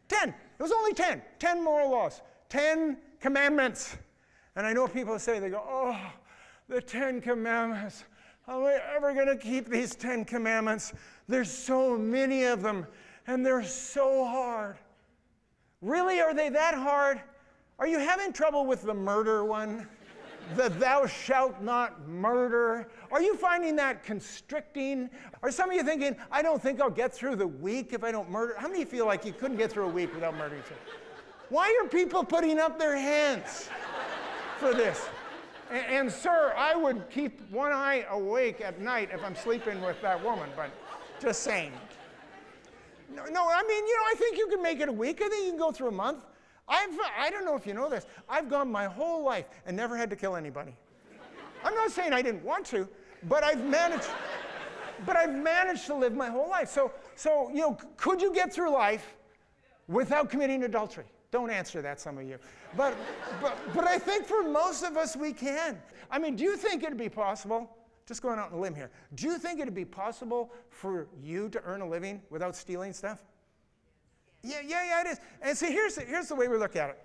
Ten. 0.07 0.29
It 0.29 0.61
was 0.61 0.71
only 0.71 0.93
ten. 0.93 1.21
Ten 1.39 1.63
moral 1.63 1.91
laws. 1.91 2.21
Ten 2.49 2.97
commandments. 3.19 3.97
And 4.55 4.65
I 4.67 4.73
know 4.73 4.87
people 4.87 5.17
say, 5.17 5.39
they 5.39 5.49
go, 5.49 5.63
oh, 5.65 5.97
the 6.67 6.81
Ten 6.81 7.21
Commandments. 7.21 8.03
How 8.45 8.59
am 8.59 8.65
I 8.65 8.79
ever 8.95 9.13
going 9.13 9.27
to 9.27 9.37
keep 9.37 9.69
these 9.69 9.95
Ten 9.95 10.25
Commandments? 10.25 10.93
There's 11.27 11.49
so 11.49 11.97
many 11.97 12.43
of 12.43 12.61
them, 12.61 12.85
and 13.27 13.45
they're 13.45 13.63
so 13.63 14.25
hard. 14.25 14.77
Really, 15.81 16.19
are 16.19 16.33
they 16.33 16.49
that 16.49 16.75
hard? 16.75 17.21
Are 17.81 17.87
you 17.87 17.97
having 17.97 18.31
trouble 18.31 18.67
with 18.67 18.83
the 18.83 18.93
murder 18.93 19.43
one? 19.43 19.87
the 20.55 20.69
thou 20.69 21.05
shalt 21.05 21.61
not 21.61 22.07
murder? 22.07 22.87
Are 23.11 23.21
you 23.21 23.35
finding 23.35 23.75
that 23.77 24.03
constricting? 24.03 25.09
Are 25.41 25.51
some 25.51 25.69
of 25.69 25.75
you 25.75 25.83
thinking, 25.83 26.15
I 26.31 26.41
don't 26.41 26.61
think 26.61 26.79
I'll 26.79 26.89
get 26.89 27.13
through 27.13 27.37
the 27.37 27.47
week 27.47 27.93
if 27.93 28.03
I 28.03 28.11
don't 28.11 28.29
murder? 28.29 28.55
How 28.57 28.67
many 28.67 28.85
feel 28.85 29.05
like 29.05 29.25
you 29.25 29.33
couldn't 29.33 29.57
get 29.57 29.71
through 29.71 29.85
a 29.85 29.89
week 29.89 30.13
without 30.13 30.35
murdering 30.35 30.61
someone? 30.63 30.85
Why 31.49 31.79
are 31.81 31.87
people 31.87 32.23
putting 32.23 32.59
up 32.59 32.77
their 32.77 32.95
hands 32.95 33.69
for 34.57 34.73
this? 34.73 35.07
And, 35.71 35.85
and, 35.85 36.11
sir, 36.11 36.53
I 36.55 36.75
would 36.75 37.09
keep 37.09 37.49
one 37.49 37.71
eye 37.71 38.05
awake 38.09 38.61
at 38.61 38.79
night 38.79 39.09
if 39.11 39.23
I'm 39.23 39.35
sleeping 39.35 39.81
with 39.81 40.01
that 40.01 40.23
woman, 40.23 40.49
but 40.55 40.69
just 41.19 41.41
saying. 41.41 41.71
No, 43.13 43.25
no, 43.25 43.47
I 43.49 43.63
mean, 43.63 43.87
you 43.87 43.95
know, 43.95 44.03
I 44.11 44.15
think 44.17 44.37
you 44.37 44.47
can 44.47 44.61
make 44.61 44.79
it 44.81 44.89
a 44.89 44.93
week. 44.93 45.21
I 45.21 45.29
think 45.29 45.45
you 45.45 45.51
can 45.51 45.59
go 45.59 45.71
through 45.71 45.89
a 45.89 45.93
month. 45.93 46.23
I've, 46.71 46.97
I 47.19 47.29
don't 47.29 47.43
know 47.43 47.55
if 47.55 47.67
you 47.67 47.73
know 47.73 47.89
this. 47.89 48.05
I've 48.29 48.49
gone 48.49 48.71
my 48.71 48.85
whole 48.85 49.23
life 49.23 49.45
and 49.65 49.75
never 49.75 49.97
had 49.97 50.09
to 50.09 50.15
kill 50.15 50.37
anybody. 50.37 50.73
I'm 51.63 51.75
not 51.75 51.91
saying 51.91 52.13
I 52.13 52.21
didn't 52.21 52.43
want 52.43 52.65
to, 52.67 52.87
but 53.27 53.43
I've 53.43 53.63
managed. 53.63 54.07
but 55.05 55.17
I've 55.17 55.35
managed 55.35 55.85
to 55.87 55.95
live 55.95 56.13
my 56.13 56.29
whole 56.29 56.49
life. 56.49 56.69
So, 56.69 56.93
so 57.15 57.49
you 57.49 57.61
know, 57.61 57.77
could 57.97 58.21
you 58.21 58.33
get 58.33 58.53
through 58.53 58.71
life 58.71 59.15
without 59.87 60.29
committing 60.29 60.63
adultery? 60.63 61.05
Don't 61.29 61.49
answer 61.49 61.81
that, 61.81 61.99
some 61.99 62.17
of 62.17 62.23
you. 62.25 62.37
But, 62.75 62.95
but, 63.41 63.57
but 63.73 63.85
I 63.85 63.97
think 63.97 64.25
for 64.25 64.43
most 64.43 64.83
of 64.83 64.97
us, 64.97 65.15
we 65.15 65.33
can. 65.33 65.77
I 66.09 66.19
mean, 66.19 66.35
do 66.35 66.43
you 66.43 66.55
think 66.55 66.83
it'd 66.83 66.97
be 66.97 67.09
possible? 67.09 67.69
Just 68.07 68.21
going 68.21 68.39
out 68.39 68.51
on 68.51 68.57
a 68.57 68.61
limb 68.61 68.75
here. 68.75 68.91
Do 69.15 69.27
you 69.27 69.37
think 69.37 69.59
it'd 69.59 69.75
be 69.75 69.85
possible 69.85 70.51
for 70.69 71.07
you 71.21 71.49
to 71.49 71.61
earn 71.63 71.81
a 71.81 71.87
living 71.87 72.21
without 72.29 72.55
stealing 72.55 72.91
stuff? 72.91 73.23
Yeah, 74.43 74.57
yeah, 74.65 74.83
yeah, 74.85 75.01
it 75.01 75.07
is. 75.07 75.19
And 75.41 75.57
see, 75.57 75.67
here's 75.67 75.95
the, 75.95 76.01
here's 76.01 76.27
the 76.27 76.35
way 76.35 76.47
we 76.47 76.57
look 76.57 76.75
at 76.75 76.89
it. 76.89 76.99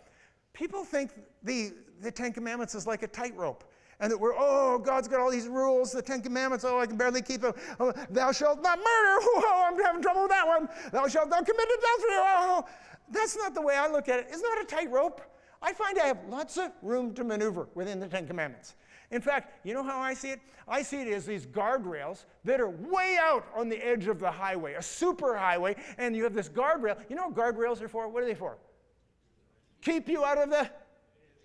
People 0.53 0.85
think 0.85 1.11
the, 1.43 1.73
the 2.01 2.11
Ten 2.11 2.33
Commandments 2.33 2.75
is 2.75 2.87
like 2.87 3.03
a 3.03 3.09
tightrope. 3.09 3.65
And 3.99 4.13
that 4.13 4.19
we're, 4.19 4.35
oh, 4.37 4.79
God's 4.79 5.09
got 5.09 5.21
all 5.21 5.31
these 5.31 5.49
rules, 5.49 5.93
the 5.93 6.03
Ten 6.03 6.21
Commandments, 6.21 6.65
oh, 6.65 6.79
I 6.79 6.87
can 6.87 6.97
barely 6.97 7.23
keep 7.23 7.41
them. 7.41 7.55
Oh, 7.81 7.93
thou 8.11 8.31
shalt 8.31 8.63
not 8.63 8.79
murder, 8.79 8.85
oh, 8.87 9.69
I'm 9.71 9.83
having 9.83 10.03
trouble 10.03 10.23
with 10.23 10.31
that 10.31 10.47
one. 10.47 10.69
Thou 10.93 11.09
shalt 11.09 11.31
not 11.31 11.47
commit 11.47 11.65
adultery, 11.65 12.17
oh. 12.19 12.65
That's 13.11 13.37
not 13.37 13.55
the 13.55 13.63
way 13.63 13.77
I 13.77 13.89
look 13.89 14.09
at 14.09 14.21
it. 14.21 14.27
It's 14.29 14.43
not 14.43 14.61
a 14.61 14.65
tightrope. 14.65 15.23
I 15.63 15.73
find 15.73 15.99
I 15.99 16.07
have 16.07 16.19
lots 16.29 16.59
of 16.59 16.73
room 16.83 17.15
to 17.15 17.25
maneuver 17.25 17.69
within 17.75 18.01
the 18.01 18.07
Ten 18.07 18.27
Commandments. 18.27 18.75
In 19.11 19.21
fact, 19.21 19.65
you 19.65 19.75
know 19.75 19.83
how 19.83 20.01
I 20.01 20.15
see 20.15 20.31
it? 20.31 20.41
I 20.69 20.83
see 20.83 21.03
it 21.03 21.09
as 21.09 21.27
these 21.27 21.47
guardrails 21.47 22.25
that 22.45 22.61
are 22.61 22.69
way 22.69 23.17
out 23.21 23.47
on 23.55 23.69
the 23.69 23.77
edge 23.77 24.09
of 24.09 24.19
the 24.19 24.31
highway, 24.31 24.75
a 24.75 24.83
super 24.83 25.37
highway, 25.37 25.77
and 25.97 26.17
you 26.17 26.25
have 26.25 26.35
this 26.35 26.49
guardrail. 26.49 26.99
You 27.09 27.17
know 27.17 27.29
what 27.29 27.35
guardrails 27.35 27.81
are 27.83 27.89
for? 27.89 28.09
What 28.09 28.23
are 28.23 28.27
they 28.27 28.35
for? 28.35 28.57
Keep 29.83 30.09
you 30.09 30.25
out 30.25 30.39
of 30.39 30.51
the 30.51 30.69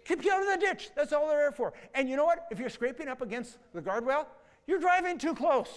keep 0.04 0.26
you 0.26 0.32
out 0.32 0.41
of 0.41 0.47
the 0.47 0.65
ditch. 0.65 0.89
That's 0.95 1.13
all 1.13 1.28
they're 1.28 1.38
there 1.38 1.52
for. 1.52 1.74
And 1.93 2.10
you 2.10 2.17
know 2.17 2.26
what? 2.26 2.47
If 2.50 2.60
you're 2.60 2.69
scraping 2.69 3.08
up 3.08 3.21
against 3.21 3.60
the 3.74 3.82
guardrail, 3.82 4.26
you're 4.65 4.80
driving 4.80 5.17
too 5.19 5.36
close. 5.36 5.69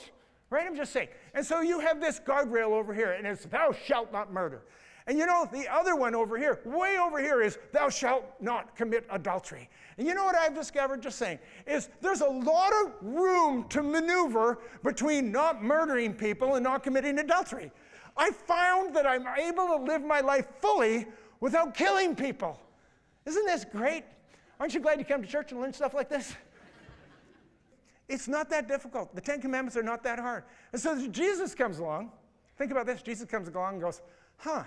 Right? 0.48 0.66
I'm 0.66 0.76
just 0.76 0.92
saying. 0.92 1.08
And 1.34 1.44
so 1.44 1.60
you 1.60 1.80
have 1.80 2.00
this 2.00 2.20
guardrail 2.20 2.68
over 2.68 2.94
here, 2.94 3.12
and 3.12 3.26
it's 3.26 3.44
thou 3.44 3.72
shalt 3.72 4.12
not 4.12 4.32
murder. 4.32 4.62
And 5.06 5.18
you 5.18 5.26
know, 5.26 5.46
the 5.52 5.68
other 5.68 5.96
one 5.96 6.14
over 6.14 6.38
here, 6.38 6.60
way 6.64 6.96
over 6.98 7.20
here, 7.20 7.42
is 7.42 7.58
thou 7.72 7.90
shalt 7.90 8.24
not 8.40 8.74
commit 8.74 9.06
adultery. 9.10 9.68
And 9.98 10.06
you 10.06 10.14
know 10.14 10.24
what 10.24 10.34
I've 10.34 10.54
discovered, 10.54 11.02
just 11.02 11.18
saying, 11.18 11.38
is 11.66 11.90
there's 12.00 12.22
a 12.22 12.28
lot 12.28 12.72
of 12.72 12.92
room 13.02 13.68
to 13.68 13.82
maneuver 13.82 14.60
between 14.82 15.30
not 15.30 15.62
murdering 15.62 16.14
people 16.14 16.54
and 16.54 16.64
not 16.64 16.82
committing 16.82 17.18
adultery. 17.18 17.70
I 18.16 18.30
found 18.30 18.96
that 18.96 19.06
I'm 19.06 19.26
able 19.26 19.66
to 19.66 19.76
live 19.76 20.02
my 20.02 20.20
life 20.20 20.46
fully 20.60 21.06
without 21.40 21.74
killing 21.74 22.16
people. 22.16 22.58
Isn't 23.26 23.44
this 23.44 23.64
great? 23.64 24.04
Aren't 24.58 24.72
you 24.72 24.80
glad 24.80 24.98
you 24.98 25.04
come 25.04 25.20
to 25.20 25.28
church 25.28 25.52
and 25.52 25.60
learn 25.60 25.74
stuff 25.74 25.92
like 25.92 26.08
this? 26.08 26.34
It's 28.08 28.28
not 28.28 28.48
that 28.50 28.68
difficult. 28.68 29.14
The 29.14 29.20
Ten 29.20 29.40
Commandments 29.40 29.76
are 29.76 29.82
not 29.82 30.02
that 30.04 30.18
hard. 30.18 30.44
And 30.72 30.80
so 30.80 31.06
Jesus 31.08 31.54
comes 31.54 31.78
along. 31.78 32.12
Think 32.56 32.70
about 32.70 32.86
this. 32.86 33.02
Jesus 33.02 33.28
comes 33.28 33.48
along 33.48 33.74
and 33.74 33.82
goes, 33.82 34.00
huh, 34.36 34.62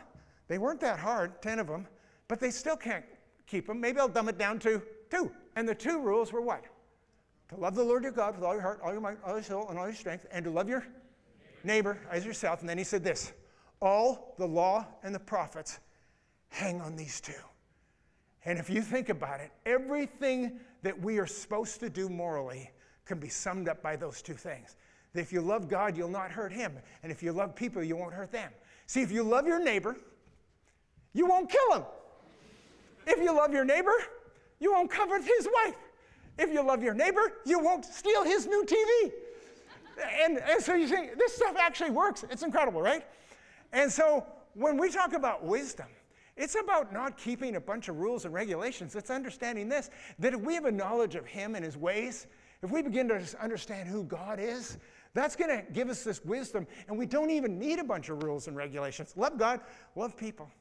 they 0.48 0.58
weren't 0.58 0.80
that 0.82 1.00
hard, 1.00 1.42
10 1.42 1.60
of 1.60 1.68
them, 1.68 1.88
but 2.28 2.40
they 2.40 2.52
still 2.52 2.78
can't 2.78 3.06
keep 3.46 3.68
them. 3.68 3.80
Maybe 3.82 4.00
I'll 4.00 4.08
dumb 4.08 4.30
it 4.30 4.38
down 4.38 4.60
to 4.60 4.82
two. 5.10 5.32
And 5.56 5.68
the 5.68 5.76
two 5.76 6.00
rules 6.00 6.32
were 6.32 6.42
what? 6.42 6.66
To 7.50 7.56
love 7.56 7.76
the 7.76 7.84
Lord 7.84 8.04
your 8.04 8.12
God 8.12 8.36
with 8.36 8.44
all 8.44 8.54
your 8.54 8.62
heart, 8.62 8.80
all 8.84 8.92
your 8.92 9.02
mind, 9.02 9.18
all 9.26 9.34
your 9.34 9.44
soul, 9.44 9.68
and 9.70 9.80
all 9.80 9.86
your 9.86 9.96
strength, 9.96 10.26
and 10.32 10.44
to 10.46 10.52
love 10.52 10.68
your 10.68 10.86
neighbor 11.64 12.00
as 12.12 12.26
yourself. 12.26 12.60
And 12.62 12.70
then 12.70 12.78
he 12.78 12.84
said 12.84 13.04
this 13.04 13.34
all 13.82 14.36
the 14.38 14.48
law 14.48 14.86
and 15.04 15.14
the 15.14 15.20
prophets 15.20 15.80
hang 16.50 16.82
on 16.82 16.96
these 16.96 17.22
two. 17.22 17.34
And 18.46 18.58
if 18.58 18.70
you 18.70 18.82
think 18.82 19.10
about 19.10 19.40
it, 19.40 19.52
everything 19.66 20.60
that 20.82 21.00
we 21.00 21.20
are 21.20 21.28
supposed 21.28 21.80
to 21.82 21.90
do 21.90 22.10
morally 22.10 22.72
can 23.06 23.20
be 23.20 23.30
summed 23.30 23.68
up 23.68 23.82
by 23.82 23.96
those 23.96 24.22
two 24.22 24.34
things. 24.34 24.76
That 25.14 25.22
if 25.22 25.34
you 25.34 25.42
love 25.42 25.68
God, 25.68 25.98
you'll 25.98 26.10
not 26.10 26.32
hurt 26.32 26.52
him. 26.52 26.74
And 27.04 27.12
if 27.12 27.22
you 27.22 27.32
love 27.32 27.56
people, 27.56 27.84
you 27.84 27.96
won't 27.96 28.14
hurt 28.14 28.32
them. 28.32 28.52
See, 28.86 29.02
if 29.02 29.12
you 29.12 29.24
love 29.24 29.48
your 29.48 29.60
neighbor, 29.60 29.98
you 31.18 31.26
won't 31.26 31.50
kill 31.50 31.78
him. 31.78 31.84
If 33.08 33.20
you 33.20 33.36
love 33.36 33.52
your 33.52 33.66
neighbor, 33.66 33.94
you 34.60 34.72
won't 34.72 34.92
covet 34.92 35.24
his 35.24 35.48
wife. 35.64 35.76
If 36.38 36.54
you 36.54 36.62
love 36.62 36.84
your 36.84 36.94
neighbor, 36.94 37.34
you 37.46 37.60
won't 37.60 37.86
steal 37.86 38.24
his 38.24 38.46
new 38.46 38.64
TV. 38.64 39.12
And, 40.24 40.38
and 40.38 40.62
so 40.62 40.76
you 40.76 40.88
see, 40.88 41.10
this 41.18 41.36
stuff 41.36 41.56
actually 41.58 41.90
works. 41.90 42.24
It's 42.30 42.44
incredible, 42.44 42.82
right? 42.82 43.04
And 43.74 43.92
so 43.92 44.26
when 44.54 44.78
we 44.78 44.92
talk 44.92 45.14
about 45.14 45.44
wisdom, 45.44 45.88
it's 46.36 46.56
about 46.56 46.94
not 46.94 47.18
keeping 47.18 47.56
a 47.56 47.62
bunch 47.62 47.90
of 47.90 47.98
rules 47.98 48.26
and 48.26 48.34
regulations. 48.34 48.96
It's 48.96 49.10
understanding 49.10 49.68
this 49.68 49.90
that 50.20 50.36
if 50.36 50.42
we 50.42 50.54
have 50.54 50.66
a 50.66 50.72
knowledge 50.72 51.16
of 51.16 51.26
Him 51.26 51.56
and 51.56 51.66
His 51.66 51.76
ways, 51.76 52.28
if 52.62 52.70
we 52.70 52.84
begin 52.84 53.08
to 53.08 53.24
understand 53.42 53.90
who 53.90 54.04
God 54.04 54.40
is, 54.40 54.78
that's 55.16 55.36
going 55.36 55.50
to 55.50 55.64
give 55.74 55.90
us 55.90 56.04
this 56.04 56.24
wisdom. 56.24 56.68
And 56.88 56.98
we 56.98 57.08
don't 57.08 57.32
even 57.32 57.58
need 57.58 57.80
a 57.80 57.84
bunch 57.84 58.10
of 58.10 58.22
rules 58.22 58.48
and 58.48 58.56
regulations. 58.56 59.14
Love 59.18 59.40
God, 59.40 59.62
love 59.96 60.16
people. 60.16 60.52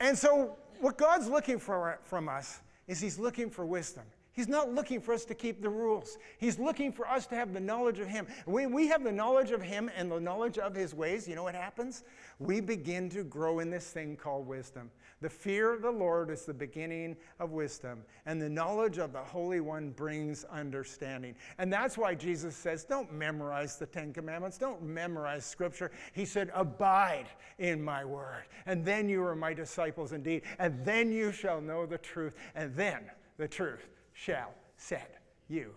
And 0.00 0.16
so, 0.16 0.56
what 0.80 0.96
God's 0.96 1.28
looking 1.28 1.58
for 1.58 1.98
from 2.04 2.28
us 2.28 2.60
is 2.86 3.00
He's 3.00 3.18
looking 3.18 3.50
for 3.50 3.66
wisdom. 3.66 4.04
He's 4.38 4.46
not 4.46 4.72
looking 4.72 5.00
for 5.00 5.12
us 5.12 5.24
to 5.24 5.34
keep 5.34 5.60
the 5.60 5.68
rules. 5.68 6.16
He's 6.38 6.60
looking 6.60 6.92
for 6.92 7.08
us 7.08 7.26
to 7.26 7.34
have 7.34 7.52
the 7.52 7.58
knowledge 7.58 7.98
of 7.98 8.06
Him. 8.06 8.28
When 8.46 8.72
we 8.72 8.86
have 8.86 9.02
the 9.02 9.10
knowledge 9.10 9.50
of 9.50 9.60
Him 9.60 9.90
and 9.96 10.08
the 10.08 10.20
knowledge 10.20 10.58
of 10.58 10.76
His 10.76 10.94
ways, 10.94 11.26
you 11.26 11.34
know 11.34 11.42
what 11.42 11.56
happens? 11.56 12.04
We 12.38 12.60
begin 12.60 13.08
to 13.10 13.24
grow 13.24 13.58
in 13.58 13.68
this 13.68 13.90
thing 13.90 14.14
called 14.14 14.46
wisdom. 14.46 14.92
The 15.22 15.28
fear 15.28 15.74
of 15.74 15.82
the 15.82 15.90
Lord 15.90 16.30
is 16.30 16.44
the 16.44 16.54
beginning 16.54 17.16
of 17.40 17.50
wisdom, 17.50 18.04
and 18.26 18.40
the 18.40 18.48
knowledge 18.48 18.98
of 18.98 19.12
the 19.12 19.18
Holy 19.18 19.58
One 19.58 19.90
brings 19.90 20.44
understanding. 20.44 21.34
And 21.58 21.72
that's 21.72 21.98
why 21.98 22.14
Jesus 22.14 22.54
says, 22.54 22.84
Don't 22.84 23.12
memorize 23.12 23.76
the 23.76 23.86
Ten 23.86 24.12
Commandments, 24.12 24.56
don't 24.56 24.84
memorize 24.84 25.44
Scripture. 25.44 25.90
He 26.12 26.24
said, 26.24 26.52
Abide 26.54 27.26
in 27.58 27.82
my 27.82 28.04
word, 28.04 28.44
and 28.66 28.84
then 28.84 29.08
you 29.08 29.24
are 29.24 29.34
my 29.34 29.52
disciples 29.52 30.12
indeed, 30.12 30.42
and 30.60 30.84
then 30.84 31.10
you 31.10 31.32
shall 31.32 31.60
know 31.60 31.86
the 31.86 31.98
truth, 31.98 32.36
and 32.54 32.72
then 32.76 33.00
the 33.36 33.48
truth 33.48 33.97
shall 34.18 34.52
set 34.76 35.22
you 35.48 35.72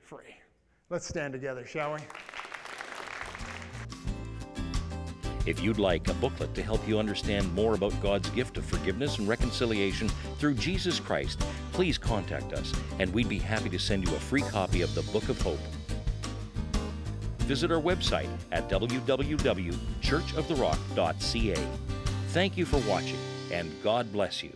free. 0.00 0.36
Let's 0.90 1.06
stand 1.06 1.32
together, 1.32 1.64
shall 1.64 1.94
we? 1.94 2.00
If 5.46 5.62
you'd 5.62 5.78
like 5.78 6.08
a 6.08 6.14
booklet 6.14 6.52
to 6.56 6.64
help 6.64 6.88
you 6.88 6.98
understand 6.98 7.54
more 7.54 7.74
about 7.74 8.02
God's 8.02 8.28
gift 8.30 8.56
of 8.56 8.64
forgiveness 8.64 9.18
and 9.18 9.28
reconciliation 9.28 10.08
through 10.38 10.54
Jesus 10.54 10.98
Christ, 10.98 11.38
please 11.72 11.96
contact 11.96 12.52
us 12.52 12.72
and 12.98 13.14
we'd 13.14 13.28
be 13.28 13.38
happy 13.38 13.70
to 13.70 13.78
send 13.78 14.08
you 14.08 14.16
a 14.16 14.18
free 14.18 14.42
copy 14.42 14.82
of 14.82 14.92
the 14.96 15.02
Book 15.12 15.28
of 15.28 15.40
Hope. 15.40 15.60
Visit 17.40 17.70
our 17.70 17.80
website 17.80 18.28
at 18.50 18.68
www.churchoftherock.ca. 18.68 21.66
Thank 22.30 22.56
you 22.56 22.64
for 22.64 22.78
watching 22.88 23.18
and 23.52 23.70
God 23.84 24.12
bless 24.12 24.42
you. 24.42 24.50